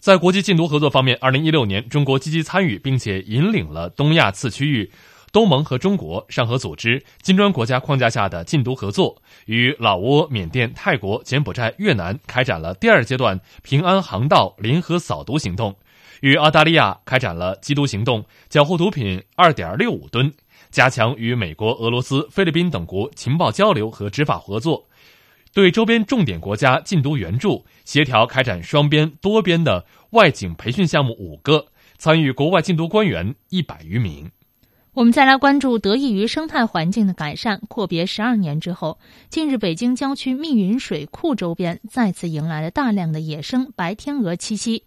[0.05, 4.92] 在国际禁毒合作方面，二零一六年，中国积极参与并且引领了东亚次区域、
[5.32, 15.74] 东盟和中国上合组织金砖国家框架下的禁毒合作，与老挝、缅甸、泰国、柬埔寨、越南开展了第二阶段平安航道联合扫毒行动，
[16.20, 20.30] 与澳大利亚开展了缉毒行动，缴获毒品二点六五吨，
[20.70, 24.84] 加强与美国、俄罗斯、菲律宾等国情报交流和执法合作。
[25.55, 34.32] 对周边重点国家禁毒援助，协调开展双边、多边的外景培训项目五个，参与国外禁毒官员一百余名。
[34.94, 38.98] 我们再来关注，得益于生态环境的改善，阔别十二年之后，
[39.28, 44.84] 近日北京郊区密云水库周边再次迎来了大量的野生白天鹅栖息。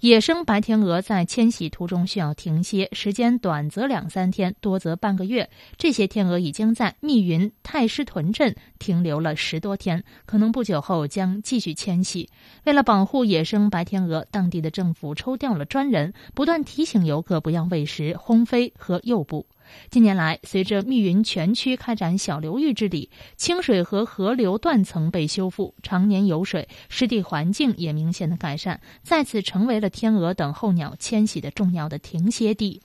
[0.00, 5.50] 野生白天鹅在迁徙途中需要停歇，时间短则两三天，多则半个月。
[5.76, 12.28] 这些天鹅已经在密云太师屯镇停留了十多天，可能不久后将继续迁徙。
[12.62, 19.46] 为了保护野生白天鹅，当地的政府抽调了专人，不断提醒游客不要喂食、轰飞和诱捕。
[19.90, 32.82] 近年来，随着密云全区开展小流域治理，清水和河流断层被修复，常年有水，湿地环境也明显的改善，再次成为了天鹅等候鸟迁徙的重要的停歇地。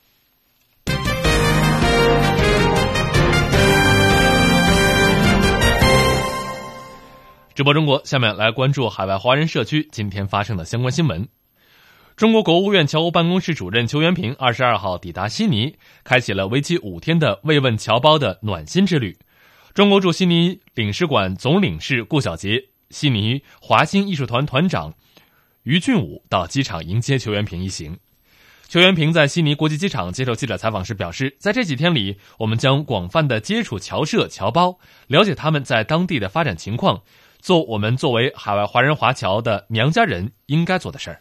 [7.55, 11.27] 直播中国，下面来关注海外华人社区今天发生的相关新闻。
[12.16, 19.18] 中国国务院侨务办公室主任邱元平二十二号抵达悉尼，开启了为期五天的慰问侨胞的暖心之旅。
[19.74, 24.93] 中国驻悉尼领事馆总领事顾小杰、悉尼华星艺术团团长
[25.64, 27.97] 于俊武到机场迎接邱元平一行。
[28.68, 37.01] 邱元平在悉尼国际机场接受记者采访时表示，在这几天里，我们将广泛的接触侨社、侨胞，了解他们在当地的发展情况，
[37.39, 41.20] 做我们作为海外华人华侨的娘家人应该做的事儿。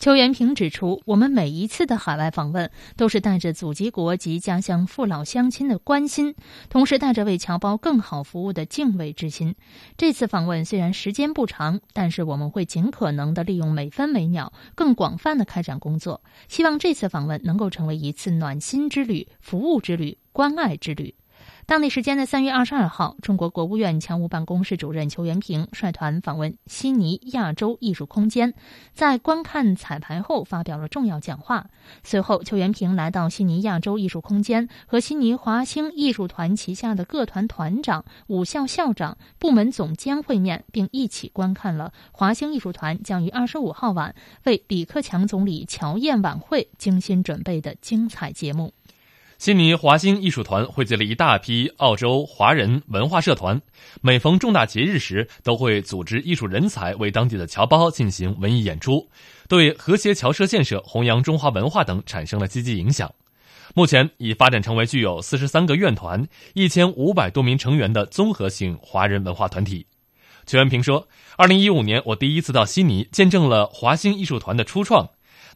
[0.00, 6.34] 邱元平指出，我们每一次的海外访问都是带着祖籍国及家乡父老乡亲的关心，
[6.70, 9.56] 同时带着为侨胞更好服务的敬畏之心。
[9.98, 16.22] 这次访问虽然时间不长，但是我们会尽可能的利用每分每秒，更广泛的开展工作。
[16.48, 21.14] 希望这次访问能够成为一次暖心之旅、服务之旅、关爱之旅。
[21.70, 28.54] 当地时间的三月二十二号，中国国务院侨务办公室主任邱元平率团访问悉尼亚洲艺术空间，
[28.92, 31.70] 在观看彩排后发表了重要讲话。
[32.02, 48.74] 随后，邱元平来到悉尼亚洲艺术空间，和悉尼华星艺术团旗下的各团团长、武校校长、部门总监会面，并一起观看了华星艺术团将于二十五号晚为李克强总理乔宴晚会精心准备的精彩节目。
[49.40, 53.58] 悉尼华星艺术团汇集了一大批澳洲华人文化社团，
[54.02, 59.08] 每逢重大节日时，都会组织艺术人才为当地的侨胞进行文艺演出，
[59.48, 63.10] 对和谐侨社建设、弘扬中华文化等产生了积极影响。
[63.74, 69.86] 目前已发展成为具有四十三个院团、一千五百多名成员的综合性华人文化团体。
[70.44, 75.08] 曲文平说：“二零一五年，我第一次到悉尼，见证了华星艺术团的初创。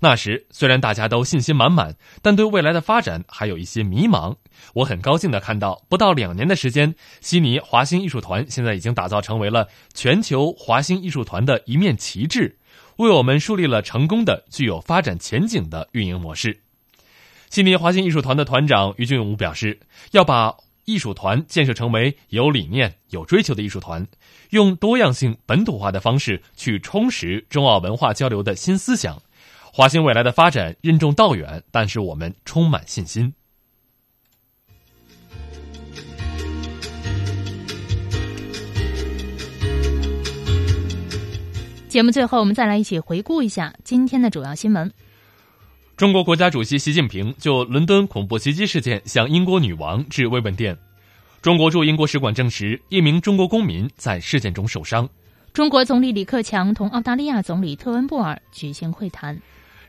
[0.05, 4.37] 那时虽然大家都信心满满，但对未来的发展还有一些迷茫。
[4.75, 12.59] 我很高兴的看到，不到两年的时间，悉尼华星艺术团现在已经打造成为了全球华星艺术团的一面旗帜，
[12.99, 16.61] 为我们树立了成功的、具有发展前景的运营模式。”
[17.49, 19.81] 悉尼华星艺术团的团长于俊武表示
[20.13, 24.07] ：“要把艺术团建设成为有理念、有追求的艺术团，
[24.51, 29.23] 用多样性、本土化的方式去充实中澳文化交流的新思想。
[29.77, 33.35] 华星未来的发展任重道远，但是我们充满信心。”
[41.89, 44.89] 节目最后，我们再来一起回顾一下今天的主要新闻。
[45.97, 50.79] 中国国家主席习近平就伦敦恐怖袭击事件向英国女王致慰问电。
[51.43, 55.09] 中国驻英国使馆证实，一名中国公民在事件中受伤。
[55.53, 59.37] 中国总理李克强同澳大利亚总理特恩布尔举行会谈。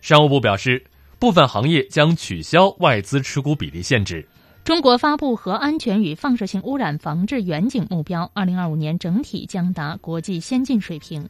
[0.05, 0.85] 商务部表示，
[1.17, 4.23] 部分行业将取消外资持股比例限制。
[4.63, 11.27] 中国发布核安全与放射性污染防治远景目标，二零二五年整体将达国际先进水平。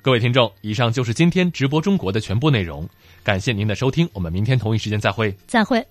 [0.00, 2.88] 各位听众，以上就是今天直播中国的全部内容，
[3.22, 5.30] 感谢您的收听，我们明天同一时间再会。
[5.46, 5.86] 再会。